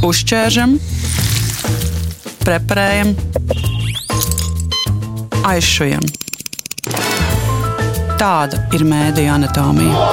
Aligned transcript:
Uzķēršam, 0.00 0.78
preparējam, 2.40 3.10
aizšujam. 5.44 6.06
Tāda 8.16 8.62
ir 8.72 8.86
mēdīņa 8.88 9.34
anatomija. 9.34 10.06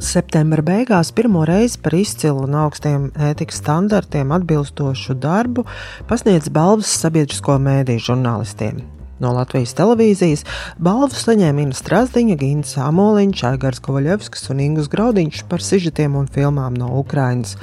Septembra 0.00 0.64
beigās 0.64 1.12
pirmo 1.12 1.44
reizi 1.44 1.76
par 1.84 2.00
izcilu 2.00 2.48
un 2.48 2.56
augstiem 2.64 3.10
ētikas 3.28 3.60
standartiem 3.60 4.32
atbilstošu 4.40 5.20
darbu 5.20 5.68
pasniedz 6.08 6.48
balvas 6.48 6.96
sabiedrisko 7.04 7.60
mēdīju 7.60 8.08
žurnālistiem. 8.08 8.95
No 9.22 9.32
Latvijas 9.32 9.72
televīzijas 9.78 10.44
balvu 10.76 11.16
saņēma 11.16 11.62
Inna 11.64 11.76
Strasdiņa, 11.76 12.36
Gins 12.40 12.76
Amoliņš, 12.84 13.44
Aigars 13.48 13.80
Kovaļevskis 13.84 14.50
un 14.52 14.60
Ingus 14.60 14.90
Graudiņš 14.92 15.46
par 15.48 15.64
sižetiem 15.64 16.18
un 16.20 16.28
filmām 16.32 16.76
no 16.76 16.90
Ukrainas. 17.00 17.56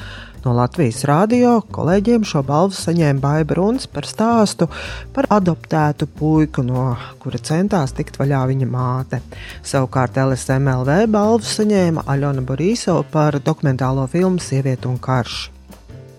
No 0.44 0.52
Latvijas 0.58 1.06
rādio 1.08 1.54
kolēģiem 1.72 2.26
šo 2.28 2.42
balvu 2.44 2.76
saņēma 2.76 3.22
Baiba 3.24 3.56
Runs 3.62 3.86
par 3.88 4.10
stāstu 4.10 4.68
par 5.16 5.30
adoptētu 5.32 6.10
puiku, 6.18 6.66
no 6.68 6.90
kura 7.22 7.40
centās 7.40 7.96
tikt 7.96 8.20
vaļā 8.20 8.42
viņa 8.52 8.68
māte. 8.74 9.22
Savukārt 9.64 10.20
LSMLV 10.26 11.06
balvu 11.14 11.48
saņēma 11.48 12.10
Aļona 12.12 12.44
Borisova 12.50 13.08
par 13.14 13.40
dokumentālo 13.40 14.10
filmu 14.12 14.44
Sieviete 14.44 14.92
un 14.92 15.00
karš. 15.00 15.53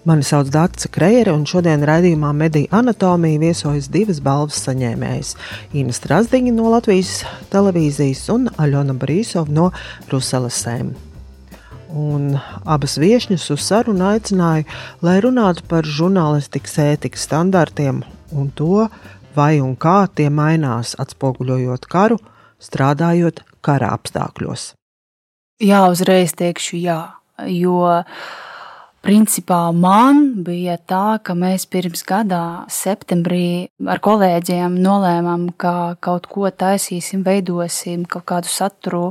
Mani 0.04 0.20
sauc 0.20 0.50
Dārsa 0.52 0.90
Kreere, 0.92 1.32
un 1.32 1.46
šodien 1.48 1.80
raidījumā 1.88 2.34
Mediju 2.36 2.68
anatomija 2.76 3.40
viesojas 3.40 3.86
divas 3.88 4.18
balvas 4.20 4.58
saņēmējas- 4.66 5.30
Ina 5.80 5.94
Strasdiņa 5.96 6.52
no 6.52 6.68
Latvijas 6.74 7.22
televīzijas 7.48 8.28
un 8.34 8.50
Aļona 8.60 8.92
Brīsova 9.00 9.48
no 9.48 9.70
Ruselasēm. 10.12 10.92
Un 11.88 12.38
abas 12.66 12.98
viesņas 13.00 13.48
uz 13.56 13.64
sarunu 13.64 14.05
aicināju, 14.11 14.69
lai 15.00 15.16
runātu 15.24 15.64
par 15.69 15.88
žurnālistikas 15.88 16.77
ētikas 16.84 17.24
standartiem 17.24 18.05
un 18.30 18.50
to, 18.50 18.91
vai 19.34 19.61
un 19.61 19.74
kā 19.74 20.06
tie 20.14 20.28
mainās, 20.28 20.96
atspoguļojot 21.00 21.89
karu, 21.89 22.18
strādājot 22.61 23.41
kara 23.62 23.96
apstākļos. 23.96 24.74
Jā, 25.64 25.89
uzreiz 25.89 26.36
teikšu 26.36 26.77
jā, 26.77 27.14
jo 27.48 28.05
Principā 29.05 29.69
man 29.77 30.30
bija 30.47 30.78
tā, 30.80 31.19
ka 31.20 31.34
mēs 31.36 31.66
pirms 31.69 32.00
gadā, 32.08 32.64
septembrī, 32.72 33.69
ar 33.84 34.00
kolēģiem 34.00 34.78
nolēmām, 34.80 35.50
ka 35.61 35.98
kaut 36.00 36.24
ko 36.33 36.48
taisīsim, 36.48 37.20
veidosim, 37.27 38.06
kaut 38.08 38.24
kādu 38.33 38.48
saturu 38.48 39.02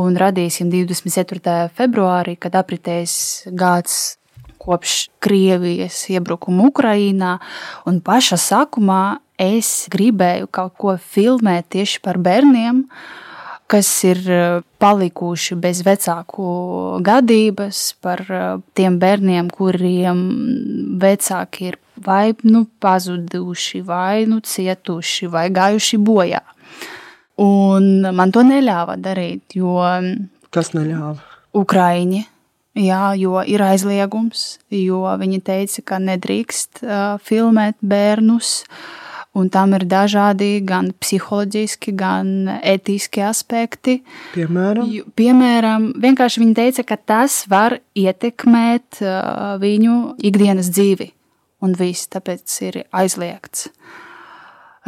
un 0.00 0.16
radīsim 0.16 0.72
24. 0.72 1.68
februārī, 1.76 2.38
kad 2.40 2.56
apritēs 2.56 3.18
gads 3.52 4.16
kopš 4.56 4.96
Krievijas 5.20 6.06
iebrukuma 6.08 6.70
Ukrajinā. 6.72 7.36
Un 7.84 8.00
pašā 8.00 8.40
sākumā 8.40 9.18
es 9.36 9.90
gribēju 9.92 10.48
kaut 10.48 10.78
ko 10.80 10.96
filmēt 10.96 11.68
tieši 11.76 12.00
par 12.00 12.16
bērniem 12.16 12.86
kas 13.68 13.88
ir 14.08 14.20
eh, 14.32 14.60
palikuši 14.80 15.58
bez 15.60 15.82
vecāku 15.86 16.48
gadības, 17.04 17.82
par 18.02 18.22
eh, 18.28 18.46
tiem 18.78 18.98
bērniem, 19.00 19.50
kuriem 19.52 20.22
vecāki 21.00 21.72
ir 21.72 21.78
vai 22.04 22.32
nu 22.46 22.64
pazuduši, 22.80 23.82
vai 23.86 24.24
nu 24.30 24.40
cietuši, 24.40 25.28
vai 25.32 25.48
gājuši 25.52 26.00
bojā. 26.00 26.42
Un 27.42 28.08
man 28.14 28.32
to 28.34 28.42
neļāva 28.46 28.96
darīt, 28.98 29.58
jo. 29.58 29.76
Kas 30.54 30.72
neļāva? 30.74 31.18
Ukraiņi. 31.58 32.24
Jā, 32.78 33.12
jo 33.18 33.42
ir 33.42 33.62
aizliegums, 33.66 34.60
jo 34.70 35.02
viņi 35.18 35.40
teica, 35.42 35.82
ka 35.82 35.98
nedrīkst 36.02 36.82
uh, 36.84 37.18
filmēt 37.26 37.78
bērnus. 37.82 38.60
Uh, 38.62 39.07
un 39.36 39.50
tam 39.52 39.74
ir 39.76 39.84
dažādi 39.88 40.58
gan 40.66 40.90
psiholoģiski, 41.00 41.94
gan 41.98 42.48
etiski 42.62 43.22
aspekti. 43.26 43.98
Piemēram, 44.34 44.90
Piemēram 45.18 45.88
vienkārši 46.00 46.42
viņi 46.44 46.58
teica, 46.58 46.86
ka 46.88 46.98
tas 46.98 47.42
var 47.50 47.78
ietekmēt 47.98 49.02
uh, 49.04 49.56
viņu 49.62 49.98
ikdienas 50.30 50.70
dzīvi, 50.72 51.10
un 51.64 51.74
viss 51.78 52.10
tāpēc 52.12 52.60
ir 52.68 52.84
aizliegts. 52.90 53.68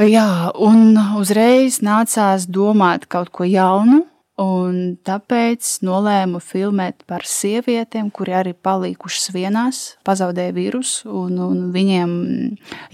Jā, 0.00 0.52
un 0.56 0.94
uzreiz 1.18 1.82
nācās 1.84 2.46
domāt 2.48 3.04
kaut 3.10 3.28
ko 3.36 3.44
jaunu, 3.44 4.06
un 4.40 4.76
tāpēc 5.04 5.66
nolēmu 5.84 6.40
filmēt 6.40 7.04
par 7.10 7.26
sievietēm, 7.28 8.08
kuri 8.14 8.36
arī 8.38 8.54
palikušas 8.56 9.28
vienās, 9.34 9.82
pazaudēja 10.06 10.54
vīrusu, 10.56 11.10
un, 11.10 11.36
un 11.44 11.60
viņiem 11.74 12.14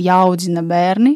jāaudzina 0.02 0.64
bērni. 0.66 1.14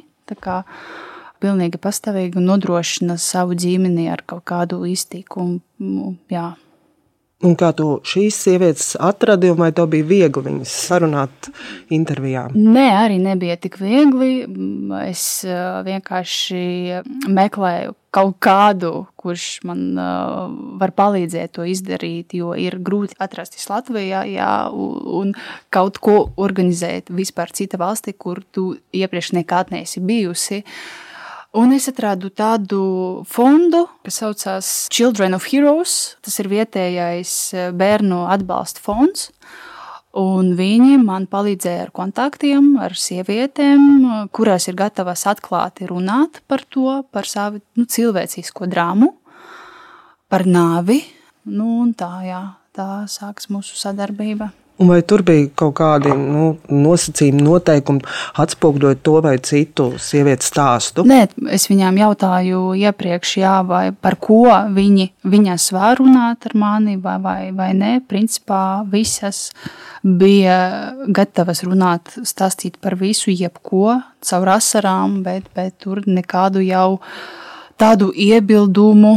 Pilnīgi 1.41 1.81
pastāvīgi 1.81 2.37
un 2.37 2.51
nodrošina 2.51 3.17
savu 3.17 3.57
ģimeni 3.57 4.11
ar 4.13 4.21
kaut 4.29 4.45
kādu 4.51 4.83
iztīkumu. 4.89 5.61
Jā. 6.33 6.51
Un 7.41 7.55
kā 7.57 7.71
tu 7.73 7.87
šīs 8.05 8.37
sievietes 8.45 8.91
atradi, 9.01 9.49
vai 9.57 9.71
tev 9.73 9.87
bija 9.95 10.05
viegli 10.05 10.43
viņas 10.45 10.75
sarunāt 10.91 11.49
intervijā? 11.89 12.51
Nē, 12.53 12.85
arī 12.99 13.17
nebija 13.23 13.57
tik 13.57 13.79
viegli. 13.81 14.45
Es 15.07 15.25
vienkārši 15.89 16.61
meklēju 17.33 17.97
kaut 18.13 18.37
kādu, 18.45 18.93
kurš 19.17 19.49
man 19.65 19.97
var 20.83 20.93
palīdzēt 20.93 21.57
to 21.57 21.65
izdarīt, 21.65 22.37
jo 22.37 22.53
ir 22.59 22.77
grūti 22.85 23.17
atrasties 23.23 23.71
Latvijā 23.73 24.27
jā, 24.29 24.55
un 24.71 25.33
kaut 25.73 26.01
ko 26.05 26.19
organizēt 26.37 27.09
vispār 27.09 27.57
cita 27.57 27.81
valstī, 27.81 28.13
kur 28.13 28.43
tu 28.53 28.75
iepriekš 28.93 29.33
nekad 29.41 29.73
neesi 29.73 30.05
bijusi. 30.05 30.61
Uh, 30.61 31.10
Un 31.51 31.73
es 31.75 31.89
atradu 31.91 32.29
tādu 32.31 32.81
fondu, 33.27 33.83
kas 34.07 34.21
saucās 34.21 34.69
Children 34.95 35.35
of 35.35 35.49
Heroes. 35.51 36.15
Tas 36.23 36.39
ir 36.39 36.47
vietējais 36.53 37.33
eh, 37.57 37.73
bērnu 37.75 38.23
atbalsta 38.31 38.83
fonds. 38.85 39.33
Un 40.21 40.53
viņi 40.59 40.97
man 41.03 41.27
palīdzēja 41.31 41.85
ar 41.87 41.91
kontaktiem, 41.95 42.73
ar 42.83 42.95
sievietēm, 42.99 44.31
kurās 44.35 44.67
ir 44.67 44.79
gatavas 44.79 45.23
atklāti 45.31 45.87
runāt 45.87 46.41
par 46.51 46.65
to, 46.67 47.03
par 47.15 47.31
savu 47.31 47.63
nu, 47.79 47.87
cilvēcisko 47.87 48.67
drāmu, 48.71 49.13
par 50.31 50.47
nāvi. 50.51 50.99
Nu, 51.51 51.85
tā, 51.99 52.11
jā, 52.27 52.43
tā 52.75 52.89
sākas 53.11 53.51
mūsu 53.55 53.79
sadarbība. 53.79 54.51
Un 54.81 54.89
vai 54.89 55.03
tur 55.05 55.21
bija 55.21 55.45
kaut 55.61 55.75
kādi 55.77 56.09
nu, 56.17 56.55
nosacījumi, 56.73 57.43
noteikumi, 57.45 58.01
atspoguļot 58.41 59.03
to 59.05 59.19
vai 59.21 59.35
citu 59.45 59.91
sievietes 60.01 60.49
stāstu? 60.49 61.05
Nē, 61.05 61.19
es 61.53 61.69
viņām 61.69 61.99
jautāju 62.01 62.63
iepriekš, 62.81 63.35
jā, 63.43 63.59
vai 63.69 63.91
par 63.93 64.17
ko 64.25 64.47
viņi, 64.73 65.11
viņas 65.29 65.67
var 65.77 66.01
runāt 66.01 66.49
ar 66.49 66.57
mani, 66.63 66.97
vai, 66.97 67.19
vai, 67.21 67.39
vai 67.57 67.69
nē. 67.77 67.93
Principā 68.09 68.81
visas 68.89 69.51
bija 70.01 70.57
gatavas 71.13 71.61
runāt, 71.69 72.15
stāstīt 72.25 72.81
par 72.81 72.97
visu, 72.97 73.29
jebko, 73.35 73.99
caur 74.25 74.55
asarām, 74.57 75.21
bet, 75.27 75.53
bet 75.57 75.77
tur 75.85 76.01
nekādu 76.09 76.65
jau 76.65 77.03
tādu 77.81 78.11
iebildumu 78.17 79.13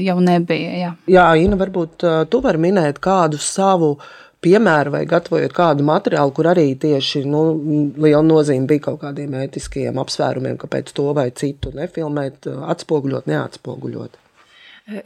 jau 0.00 0.18
nebija. 0.24 0.72
Jā, 0.72 0.90
jā 1.08 1.28
Ina, 1.44 1.60
varbūt 1.60 2.04
tu 2.32 2.42
vari 2.44 2.60
minēt 2.64 3.00
kādu 3.02 3.40
savu 3.40 3.98
piemēru 4.42 4.92
vai 4.96 5.02
gatavojot 5.08 5.54
kādu 5.56 5.86
materiālu, 5.86 6.34
kur 6.34 6.48
arī 6.52 6.72
tieši 6.80 7.24
nu, 7.28 7.42
liela 8.02 8.22
nozīme 8.26 8.68
bija 8.70 8.88
kaut 8.88 9.00
kādiem 9.04 9.36
ētiskiem 9.44 10.00
apsvērumiem, 10.02 10.58
kāpēc 10.60 10.92
to 10.96 11.08
vai 11.16 11.28
citu 11.38 11.72
nefilmēt, 11.76 12.50
atspoguļot, 12.74 13.30
neatspoguļot. 13.30 14.18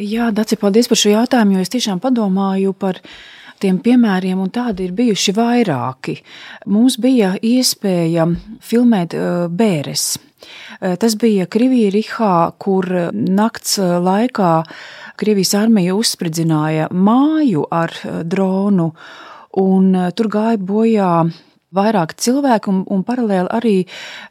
Jā, 0.00 0.30
Daci, 0.32 0.56
paldies 0.56 0.88
par 0.88 0.98
šo 0.98 1.12
jautājumu, 1.12 1.58
jo 1.58 1.64
es 1.66 1.72
tiešām 1.72 2.00
padomāju 2.00 2.72
par 2.80 3.02
tiem 3.62 3.80
piemēriem, 3.82 4.38
un 4.40 4.52
tādi 4.54 4.86
ir 4.86 4.94
bijuši 4.96 5.34
vairāki. 5.36 6.16
Mums 6.72 6.98
bija 7.02 7.34
iespēja 7.40 8.28
filmēt 8.64 9.16
bēres. 9.50 10.16
Tas 10.76 11.16
bija 11.18 11.46
Krievijā, 11.50 11.90
Rihā, 11.94 12.34
kur 12.60 12.86
nakts 13.12 13.78
laikā 13.80 14.52
Krievijas 15.16 15.54
armija 15.56 15.94
uzspridzināja 15.96 16.90
māju 16.92 17.64
ar 17.72 17.94
dronu 18.28 18.90
un 19.56 19.94
eh, 19.94 20.10
tur 20.16 20.28
gāja 20.32 20.60
bojā 20.60 21.10
vairāk 21.76 22.16
cilvēku, 22.20 22.72
un, 22.72 22.82
un 22.92 23.04
paralēli 23.06 23.50
arī 23.52 23.74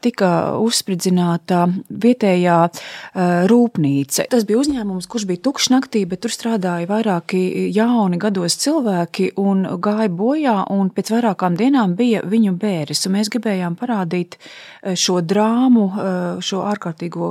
tika 0.04 0.30
uzspridzināta 0.62 1.66
vietējā 1.90 2.58
uh, 2.66 3.46
rūpnīca. 3.50 4.28
Tas 4.32 4.46
bija 4.48 4.62
uzņēmums, 4.64 5.08
kurš 5.12 5.28
bija 5.30 5.44
tukšs 5.48 5.72
naktī, 5.74 6.06
bet 6.10 6.24
tur 6.26 6.34
strādāja 6.34 6.90
vairāki 6.90 7.70
jauni 7.76 8.20
gados 8.22 8.58
cilvēki 8.64 9.32
un 9.42 9.66
gāja 9.84 10.12
bojā, 10.12 10.58
un 10.74 10.92
pēc 10.94 11.14
vairākām 11.16 11.58
dienām 11.60 11.96
bija 11.98 12.24
viņu 12.26 12.56
bēris. 12.62 13.06
Mēs 13.12 13.32
gribējām 13.34 13.78
parādīt 13.80 14.40
šo 14.98 15.20
drāmu, 15.26 15.86
šo 16.46 16.64
ārkārtīgo 16.70 17.30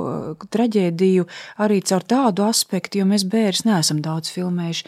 traģēdiju 0.51 1.27
arī 1.65 1.81
caur 1.85 2.05
tādu 2.07 2.47
aspektu, 2.47 3.01
jo 3.01 3.09
mēs 3.09 3.27
bēris 3.29 3.65
neesam 3.67 4.01
daudz 4.05 4.31
filmējuši. 4.35 4.87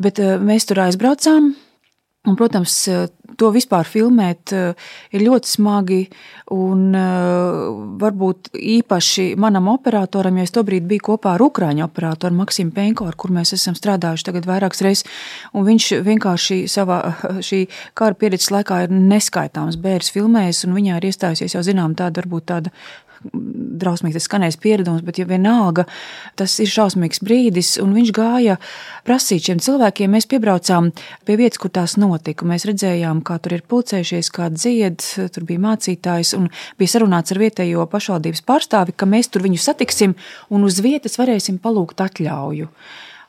Bet 0.00 0.22
mēs 0.42 0.70
tur 0.70 0.84
aizbraucām. 0.86 1.52
Un, 2.28 2.34
protams, 2.36 2.74
to 3.40 3.48
vispār 3.54 3.88
filmēt 3.88 4.52
ir 4.52 5.22
ļoti 5.24 5.48
smagi. 5.48 6.00
Un 6.52 6.90
varbūt 8.02 8.50
īpaši 8.52 9.24
manam 9.40 9.70
operatoram, 9.72 10.36
jo 10.36 10.44
es 10.44 10.52
tobrīd 10.52 10.84
biju 10.90 11.06
kopā 11.12 11.38
ar 11.38 11.44
Ukrāņu 11.46 11.86
operatoru 11.86 12.36
Maksimu 12.42 12.74
Penko, 12.76 13.06
ar 13.08 13.16
kur 13.16 13.32
mēs 13.32 13.54
esam 13.56 13.78
strādājuši 13.78 14.26
tagad 14.28 14.48
vairākas 14.50 14.84
reizes. 14.84 15.06
Un 15.56 15.64
viņš 15.70 15.86
vienkārši 16.10 16.64
savā 16.68 17.00
šī 17.48 17.62
kara 17.96 18.18
pieredzes 18.18 18.52
laikā 18.52 18.82
ir 18.84 18.92
neskaitāms 18.92 19.80
bērns 19.80 20.12
filmējis, 20.12 20.66
un 20.68 20.76
viņā 20.76 21.00
ir 21.00 21.08
iestājusies 21.08 21.56
jau 21.56 21.64
zinām 21.64 21.96
tāda 21.96 22.20
varbūt 22.20 22.50
tāda 22.52 22.74
drausmīgs 23.80 24.16
tas 24.16 24.26
skanējis 24.28 24.58
pieredums, 24.60 25.04
bet 25.04 25.20
ja 25.20 25.26
vienalga 25.28 25.84
tas 26.38 26.54
ir 26.62 26.70
šausmīgs 26.70 27.22
brīdis, 27.24 27.74
un 27.82 27.92
viņš 27.96 28.12
gāja 28.16 28.56
prasīt 29.06 29.48
šiem 29.48 29.60
cilvēkiem. 29.62 30.12
Mēs 30.14 30.28
piebraucām 30.30 30.90
pie 31.28 31.36
vietas, 31.40 31.60
kur 31.60 31.72
tās 31.74 31.96
notika. 32.00 32.48
Mēs 32.48 32.66
redzējām, 32.68 33.22
kā 33.26 33.38
tur 33.42 33.58
ir 33.58 33.66
pulcējušies, 33.68 34.32
kā 34.36 34.50
dzied, 34.54 35.04
tur 35.34 35.46
bija 35.48 35.64
mācītājs, 35.68 36.34
un 36.38 36.48
bija 36.80 36.96
sarunāts 36.96 37.34
ar 37.34 37.42
vietējo 37.44 37.86
pašvaldības 37.92 38.44
pārstāvi, 38.48 38.96
ka 38.96 39.08
mēs 39.10 39.32
tur 39.32 39.44
viņu 39.46 39.60
satiksim 39.60 40.16
un 40.50 40.66
uz 40.68 40.80
vietas 40.84 41.20
varēsim 41.20 41.60
palūgt 41.62 42.02
atļauju. 42.06 42.72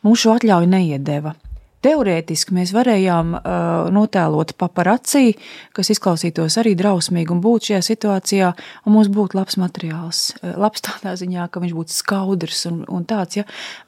Šo 0.01 0.35
atļauju 0.39 0.69
neiedeva. 0.69 1.35
Teorētiski 1.81 2.53
mēs 2.53 2.75
varējām 2.75 3.33
uh, 3.35 3.89
notēlot 3.93 4.53
paparacī, 4.61 5.33
kas 5.73 5.89
izklausītos 5.93 6.59
arī 6.61 6.75
drausmīgi 6.77 7.33
un 7.33 7.41
būt 7.41 7.71
šajā 7.71 7.81
situācijā, 7.89 8.51
un 8.85 8.95
mums 8.95 9.09
būtu 9.13 9.39
labs 9.39 9.57
materiāls. 9.57 10.23
Uh, 10.41 10.53
labs 10.61 10.85
tādā 10.85 11.15
ziņā, 11.17 11.49
ka 11.49 11.63
viņš 11.63 11.75
būtu 11.77 11.95
skaudrs 11.95 12.67
un, 12.69 12.83
un 12.85 13.05
tāds. 13.09 13.39
Ja. 13.41 13.47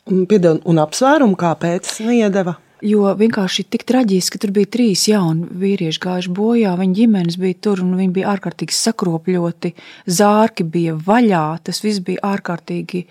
Piedod, 0.09 0.63
un 0.65 0.81
apsvērumu, 0.81 1.37
kāpēc 1.37 1.99
neiedeva? 2.07 2.57
Jo 2.83 3.13
vienkārši 3.15 3.63
tik 3.71 3.85
traģiski, 3.87 4.33
ka 4.35 4.41
tur 4.43 4.51
bija 4.57 4.67
trīs 4.73 5.05
jauni 5.07 5.45
vīrieši 5.61 6.01
gājuši 6.03 6.31
bojā, 6.35 6.73
viņa 6.79 6.97
ģimenes 6.97 7.37
bija 7.39 7.59
tur 7.63 7.79
un 7.85 7.93
viņi 7.95 8.15
bija 8.17 8.33
ārkārtīgi 8.33 8.75
sakropļoti, 8.75 9.71
zārki 10.11 10.65
bija 10.67 10.97
vaļā, 10.97 11.45
tas 11.63 11.79
viss 11.85 12.03
bija 12.03 12.25
ārkārtīgi 12.33 13.05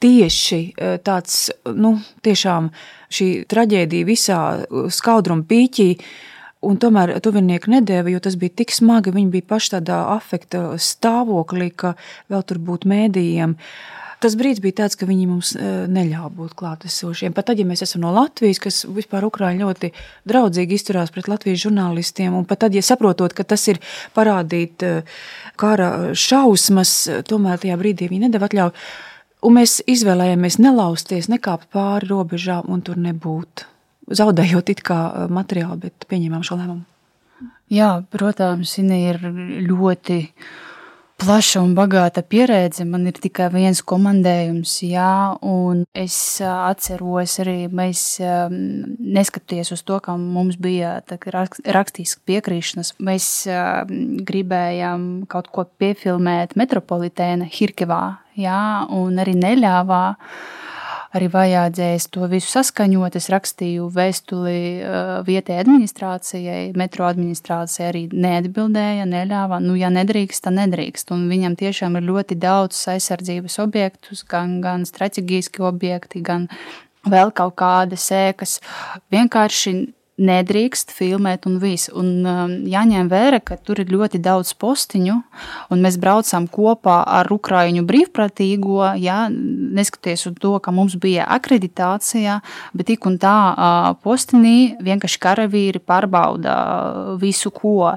tieši 0.00 0.60
tāds, 1.04 1.50
nu, 1.76 1.98
tiešām 2.24 2.70
šī 3.12 3.28
traģēdija 3.48 4.08
visā 4.08 4.40
eh, 4.58 4.88
skaudruma 4.92 5.46
pīķī. 5.48 5.92
Un 6.66 6.74
tomēr 6.82 7.12
tuvinieki 7.22 7.70
nedēva, 7.70 8.10
jo 8.10 8.18
tas 8.18 8.34
bija 8.34 8.56
tik 8.60 8.72
smagi. 8.74 9.12
Viņi 9.14 9.30
bija 9.30 9.46
paši 9.46 9.76
tādā 9.76 10.00
afekta 10.16 10.72
stāvoklī, 10.82 11.70
ka 11.70 11.94
vēl 12.32 12.42
tur 12.42 12.58
būtu 12.58 12.90
mēdījiem. 12.90 13.54
Tas 14.18 14.34
brīdis 14.34 14.58
bija 14.64 14.80
tāds, 14.80 14.98
ka 14.98 15.06
viņi 15.06 15.28
mums 15.30 15.52
eh, 15.54 15.84
neļāva 15.86 16.32
būt 16.34 16.56
klātesošiem. 16.58 17.36
Pat 17.36 17.46
tad, 17.52 17.62
ja 17.62 17.66
mēs 17.68 17.84
esam 17.86 18.02
no 18.02 18.10
Latvijas, 18.16 18.58
kas 18.64 18.80
vispār 18.90 19.28
Ukrāņi 19.28 19.62
ļoti 19.62 19.92
draudzīgi 20.26 20.74
izturās 20.74 21.14
pret 21.14 21.30
Latvijas 21.30 21.62
žurnālistiem, 21.62 22.34
un 22.34 22.48
pat 22.48 22.64
tad, 22.64 22.74
ja 22.74 22.82
saprotot, 22.82 23.36
ka 23.38 23.46
tas 23.46 23.68
ir 23.70 23.78
parādīt 24.18 24.82
kara 25.58 25.92
šausmas, 26.18 26.96
tomēr 27.30 27.62
tajā 27.62 27.78
brīdī 27.78 28.10
viņi 28.10 28.26
nedēva 28.26 28.50
atļauju. 28.50 28.74
Un 29.46 29.54
mēs 29.54 29.78
izvēlējāmies 29.86 30.58
nelausties, 30.58 31.28
nekāpt 31.30 31.68
pāri 31.74 32.08
robežām 32.10 32.70
un 32.74 32.82
tur 32.82 32.98
nebūt. 32.98 33.66
Zaudējot 34.18 34.72
it 34.72 34.82
kā 34.86 35.00
eh, 35.08 35.26
materiālu, 35.30 35.78
bet 35.84 36.08
pieņēmām 36.10 36.46
šo 36.46 36.58
lēmumu. 36.58 36.86
Jā, 37.70 37.90
protams, 38.10 38.72
viņa 38.80 38.98
ir 39.10 39.18
ļoti 39.68 40.16
plaša 41.18 41.62
un 41.64 41.74
bagāta 41.76 42.22
pieredze. 42.22 42.84
Man 42.88 43.08
ir 43.10 43.18
tikai 43.18 43.48
viens 43.52 43.80
komandējums, 43.82 44.76
jā, 44.86 45.14
un 45.44 45.82
es 45.96 46.16
atceros 46.44 47.38
arī, 47.42 47.56
mēs 47.68 48.04
neskatoties 48.18 49.72
uz 49.74 49.82
to, 49.86 49.98
ka 50.04 50.14
mums 50.20 50.58
bija 50.62 50.98
rakstīskas 51.02 52.22
piekrīšanas, 52.28 52.94
mēs 53.02 53.28
gribējām 54.30 55.08
kaut 55.30 55.50
ko 55.54 55.66
piefilmēt 55.80 56.56
Metropolitēna 56.58 57.50
Hirkevā, 57.50 58.02
jā, 58.38 58.62
un 58.94 59.18
arī 59.22 59.36
neļāvā. 59.38 60.04
Arī 61.16 61.30
vajadzēs 61.32 62.10
to 62.12 62.26
visu 62.28 62.50
saskaņot. 62.52 63.16
Es 63.16 63.30
rakstīju 63.32 63.86
vēstuli 63.94 64.58
uh, 64.84 65.12
vietējai 65.24 65.62
administrācijai, 65.64 66.62
metro 66.76 67.06
administrācija 67.08 67.88
arī 67.88 68.04
neatbildēja, 68.12 69.06
neļāva. 69.08 69.60
Nu, 69.64 69.76
ja 69.80 69.88
nedrīkst, 69.94 70.44
tad 70.44 70.58
nedrīkst. 70.58 71.14
Un 71.16 71.24
viņam 71.32 71.56
tiešām 71.60 71.96
ir 71.96 72.08
ļoti 72.10 72.36
daudz 72.42 72.82
aizsardzības 72.92 73.56
objektus, 73.64 74.24
gan, 74.28 74.58
gan 74.64 74.84
strateģiski 74.88 75.64
objekti, 75.64 76.20
gan 76.24 76.50
vēl 77.08 77.32
kaut 77.32 77.56
kādas 77.56 78.04
sēkas. 78.10 78.58
Vienkārši 79.14 79.78
nedrīkst 80.18 80.92
filmēt 80.94 81.46
un 81.48 81.58
viss. 81.62 81.90
Un 81.94 82.26
um, 82.26 82.54
jāņem 82.68 83.10
vērā, 83.10 83.40
ka 83.44 83.58
tur 83.62 83.80
ir 83.82 83.92
ļoti 83.92 84.20
daudz 84.22 84.52
postiņu, 84.58 85.16
un 85.72 85.84
mēs 85.84 85.98
braucām 86.02 86.48
kopā 86.50 87.00
ar 87.18 87.30
Ukraiņu 87.34 87.84
brīvprātīgo, 87.88 88.80
jā, 89.00 89.20
neskatoties 89.30 90.26
uz 90.30 90.38
to, 90.42 90.56
ka 90.62 90.74
mums 90.74 90.98
bija 91.00 91.28
akreditācija, 91.38 92.40
bet 92.74 92.90
tik 92.90 93.06
un 93.08 93.20
tā 93.22 93.36
uh, 93.52 93.92
postinī 94.02 94.74
vienkārši 94.84 95.22
karavīri 95.22 95.82
pārbauda 95.84 96.58
visu, 97.22 97.54
ko, 97.54 97.94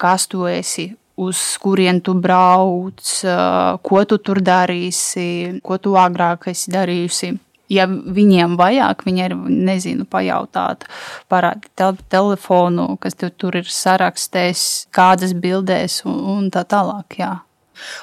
kas 0.00 0.26
tu 0.30 0.48
esi 0.48 0.90
uz 1.20 1.36
kurien 1.60 2.00
tu 2.00 2.14
brauc, 2.16 3.04
uh, 3.28 3.76
ko 3.84 4.02
tu 4.08 4.16
tur 4.24 4.40
darīsi, 4.40 5.60
ko 5.60 5.76
tu 5.76 5.96
agrāk 6.00 6.48
esi 6.54 6.72
darījusi 6.72 7.34
ja 7.70 7.86
viņiem 7.88 8.56
vajag, 8.60 9.04
viņi 9.06 9.24
ir, 9.28 9.36
nezinu, 9.70 10.06
pajautāt, 10.10 10.86
parādīt 11.30 11.70
te 11.78 11.92
telefonu, 12.12 12.96
kas 13.00 13.18
tur, 13.18 13.32
tur 13.36 13.60
ir 13.60 13.70
sarakstēs, 13.70 14.66
kādas 14.94 15.36
bildēs 15.38 16.02
un, 16.08 16.18
un 16.34 16.50
tā 16.54 16.66
tālāk. 16.68 17.20
Jā. 17.20 17.36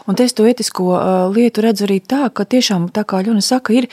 Un 0.08 0.18
es 0.24 0.36
to 0.38 0.46
etisko 0.48 0.88
uh, 0.96 1.28
lietu 1.34 1.64
redzu 1.66 1.88
arī 1.88 2.00
tā, 2.02 2.28
ka 2.34 2.46
tiešām, 2.48 2.90
tā 2.96 3.04
kā 3.08 3.22
Ļona 3.26 3.44
saka, 3.44 3.74
ir 3.76 3.90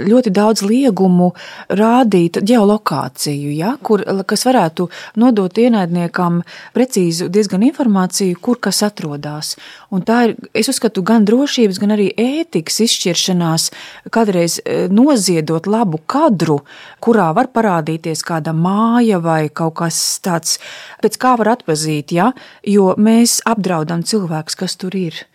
ļoti 0.00 0.32
daudz 0.34 0.64
liegumu 0.66 1.32
rādīt 1.68 2.40
geolokāciju, 2.46 3.52
ja, 3.56 3.74
kur, 3.82 4.04
kas 4.28 4.46
varētu 4.48 4.88
nodot 5.20 5.58
ienaidniekam 5.58 6.42
precīzu 6.76 7.28
diezgan 7.32 7.64
informāciju, 7.68 8.38
kur 8.42 8.60
kas 8.62 8.82
atrodas. 8.86 9.54
Un 9.94 10.04
tā 10.06 10.20
ir, 10.28 10.36
es 10.56 10.68
uzskatu, 10.70 11.02
gan 11.06 11.26
drošības, 11.28 11.80
gan 11.82 11.94
arī 11.96 12.10
ētikas 12.18 12.80
izšķiršanās, 12.84 13.70
kādreiz 14.14 14.58
noziedot 14.92 15.68
labu 15.70 16.00
kadru, 16.10 16.60
kurā 17.04 17.30
var 17.36 17.50
parādīties 17.54 18.24
kāda 18.26 18.54
māja 18.56 19.20
vai 19.22 19.48
kaut 19.48 19.78
kas 19.82 19.98
tāds, 20.24 20.58
pēc 21.02 21.18
kā 21.20 21.36
var 21.40 21.54
atpazīt, 21.56 22.12
ja, 22.16 22.32
jo 22.66 22.92
mēs 22.98 23.40
apdraudam 23.48 24.04
cilvēkus, 24.06 24.58
kas 24.58 24.78
tur 24.80 24.96
ir. 24.98 25.27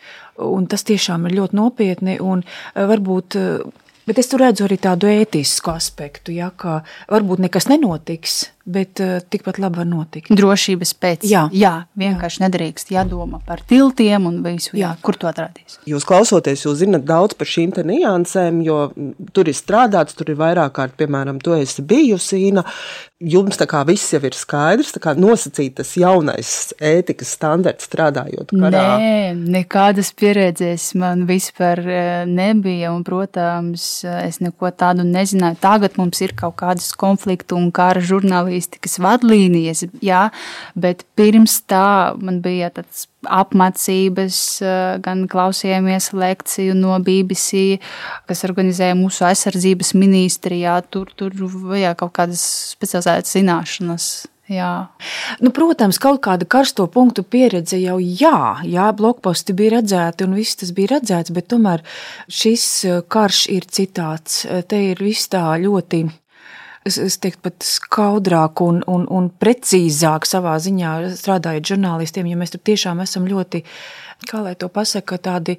Un 0.43 0.67
tas 0.67 0.85
tiešām 0.87 1.27
ir 1.29 1.37
ļoti 1.37 1.57
nopietni. 1.59 2.17
Un 2.21 2.43
eh, 2.43 2.85
varbūt, 2.89 3.37
eh, 3.39 3.91
bet 4.07 4.19
es 4.19 4.31
tur 4.31 4.43
redzu 4.43 4.67
arī 4.67 4.79
tādu 4.81 5.09
ētisku 5.11 5.73
aspektu, 5.73 6.33
ja, 6.35 6.51
ka 6.55 6.81
varbūt 7.11 7.43
nekas 7.45 7.69
nenotiks, 7.71 8.39
bet 8.63 8.99
uh, 9.03 9.17
tikpat 9.29 9.59
labi 9.59 9.81
var 9.81 9.87
notikt. 9.87 10.31
Drošības 10.31 10.93
pēc. 10.95 11.25
Jā, 11.27 11.47
jā 11.51 11.73
vienkārši 11.99 12.39
jā. 12.39 12.47
nedrīkst 12.47 12.93
jādomā 12.95 13.41
par 13.43 13.63
tiltiem 13.67 14.29
un 14.29 14.39
visu, 14.45 14.77
jā. 14.77 14.93
Jā, 14.93 14.95
kur 15.03 15.17
to 15.19 15.27
atradīs. 15.27 15.79
Jūs 15.89 16.07
klausoties, 16.07 16.63
jūs 16.63 16.79
zinat 16.83 17.03
daudz 17.07 17.35
par 17.39 17.49
šīm 17.49 17.73
niansēm, 17.73 18.61
jo 18.63 18.77
tur 19.35 19.49
ir 19.51 19.57
strādāts, 19.57 20.15
tur 20.15 20.31
ir 20.31 20.39
vairāk 20.39 20.75
kārt, 20.77 20.95
piemēram, 20.99 21.41
tu 21.43 21.55
esi 21.57 21.83
bijusi, 21.83 22.45
Ina. 22.49 22.63
Jums 23.23 23.55
tā 23.55 23.63
kā 23.71 23.85
viss 23.87 24.11
jau 24.11 24.19
ir 24.27 24.35
skaidrs, 24.35 24.91
tā 24.91 24.99
kā 24.99 25.13
nosacīt 25.15 25.77
tas 25.77 25.93
jaunais 25.95 26.73
ētikas 26.83 27.29
standarts 27.37 27.87
strādājot 27.87 28.51
karā. 28.51 28.81
Nē, 28.99 29.31
nekādas 29.53 30.11
pieredzes 30.19 30.89
man 30.99 31.23
vispār 31.29 31.79
nebija, 32.27 32.91
un, 32.91 33.05
protams, 33.07 33.85
es 34.03 34.41
neko 34.43 34.73
tādu 34.75 35.07
nezināju. 35.07 35.55
Tagad 35.63 35.95
mums 36.01 36.19
ir 36.25 36.35
kaut 36.35 36.57
kādas 36.59 36.91
konfliktu 36.99 37.55
un 37.55 37.71
kara 37.75 38.03
žurnāli 38.03 38.52
žurnālistikas 38.53 38.99
vadlīnijas, 39.01 39.85
jā, 40.01 40.29
bet 40.75 41.03
pirms 41.15 41.63
tā 41.67 42.15
man 42.21 42.41
bija 42.41 42.69
tāds 42.71 43.07
apmācības, 43.23 44.61
eh, 44.61 44.99
gan 45.01 45.27
klausījāmies 45.27 46.13
lekciju 46.13 46.73
no 46.75 46.99
BBC, 46.99 47.79
kas 48.27 48.43
organizēja 48.43 48.95
mūsu 48.95 49.25
aizsardzības 49.25 49.93
ministrijā. 49.93 50.81
Tur 50.89 51.07
tur 51.15 51.31
vajag 51.31 51.97
kaut 51.97 52.13
kādas 52.13 52.75
specializētas 52.75 53.35
zināšanas. 53.37 54.27
Jā. 54.49 54.89
Nu, 55.39 55.51
protams, 55.51 55.97
kaut 55.97 56.19
kāda 56.21 56.45
karsto 56.45 56.85
punktu 56.91 57.23
pieredze 57.23 57.79
jau 57.79 57.95
jā, 57.97 58.59
jā, 58.67 58.91
blokposti 58.91 59.53
bija 59.55 59.79
redzēti 59.79 60.25
un 60.25 60.35
viss 60.35 60.55
tas 60.59 60.73
bija 60.75 60.97
redzēts, 60.97 61.31
bet 61.31 61.47
tomēr 61.47 61.81
šis 62.27 62.85
eh, 62.85 63.01
karš 63.07 63.47
ir 63.49 63.63
citāds. 63.63 64.45
Eh, 64.45 64.61
te 64.67 64.91
ir 64.91 64.99
viss 64.99 65.31
tā 65.31 65.45
ļoti. 65.63 66.22
Es, 66.83 66.97
es 66.99 67.15
teiktu, 67.23 67.39
pat 67.47 67.63
skaudrāk 67.63 68.59
un, 68.65 68.81
un, 68.91 69.05
un 69.07 69.29
precīzāk 69.39 70.27
savā 70.27 70.57
ziņā 70.59 70.93
strādājot 71.15 71.73
žurnālistiem, 71.73 72.27
ja 72.27 72.39
mēs 72.39 72.51
tur 72.51 72.63
tiešām 72.67 72.99
esam 73.03 73.27
ļoti, 73.29 73.63
kā 74.27 74.41
lai 74.43 74.55
to 74.59 74.67
pasaka, 74.67 75.19
tādi 75.23 75.55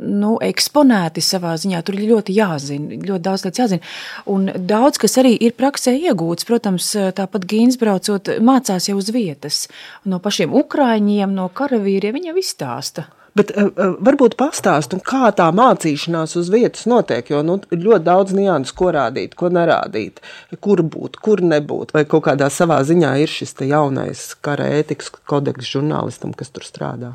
nu, 0.00 0.34
eksponēti 0.42 1.22
savā 1.22 1.52
ziņā. 1.60 1.82
Tur 1.84 1.98
ir 1.98 2.08
ļoti 2.14 2.36
jāzina, 2.38 2.96
ļoti 2.96 3.24
daudz 3.26 3.44
lietas 3.44 3.62
jāzina. 3.62 3.90
Un 4.32 4.48
daudz, 4.72 4.98
kas 5.02 5.18
arī 5.22 5.34
ir 5.36 5.54
praksē 5.58 5.94
iegūts, 5.98 6.48
protams, 6.48 6.88
tāpat 7.18 7.44
Gīns 7.50 7.78
braucot, 7.80 8.32
mācās 8.40 8.88
jau 8.88 8.96
uz 9.00 9.12
vietas. 9.14 9.66
No 10.08 10.18
pašiem 10.24 10.56
ukrāņiem, 10.56 11.36
no 11.36 11.50
karavīriem 11.52 12.16
viņa 12.16 12.34
izstāsta. 12.40 13.06
Bet 13.34 13.50
uh, 13.58 13.70
varbūt 14.04 14.36
pastāstiet, 14.38 15.02
kā 15.06 15.32
tā 15.34 15.48
mācīšanās 15.54 16.36
uz 16.38 16.50
vietas 16.54 16.86
notiek. 16.90 17.32
Jo 17.32 17.42
nu, 17.46 17.58
ļoti 17.72 18.06
daudz 18.06 18.36
nianses, 18.36 18.74
ko 18.78 18.92
rādīt, 18.94 19.34
ko 19.38 19.50
nerādīt, 19.50 20.22
kur 20.62 20.84
būt, 20.86 21.18
kur 21.24 21.42
nebūt. 21.42 21.96
Vai 21.96 22.04
kaut 22.06 22.28
kādā 22.28 22.50
savā 22.52 22.78
ziņā 22.86 23.16
ir 23.24 23.34
šis 23.34 23.58
jaunais 23.66 24.30
kara 24.44 24.70
ētikas 24.78 25.10
kodeks 25.26 25.74
žurnālistam, 25.74 26.36
kas 26.38 26.54
tur 26.54 26.66
strādā. 26.66 27.14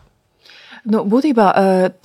Nu, 0.87 1.01
būtībā 1.03 1.47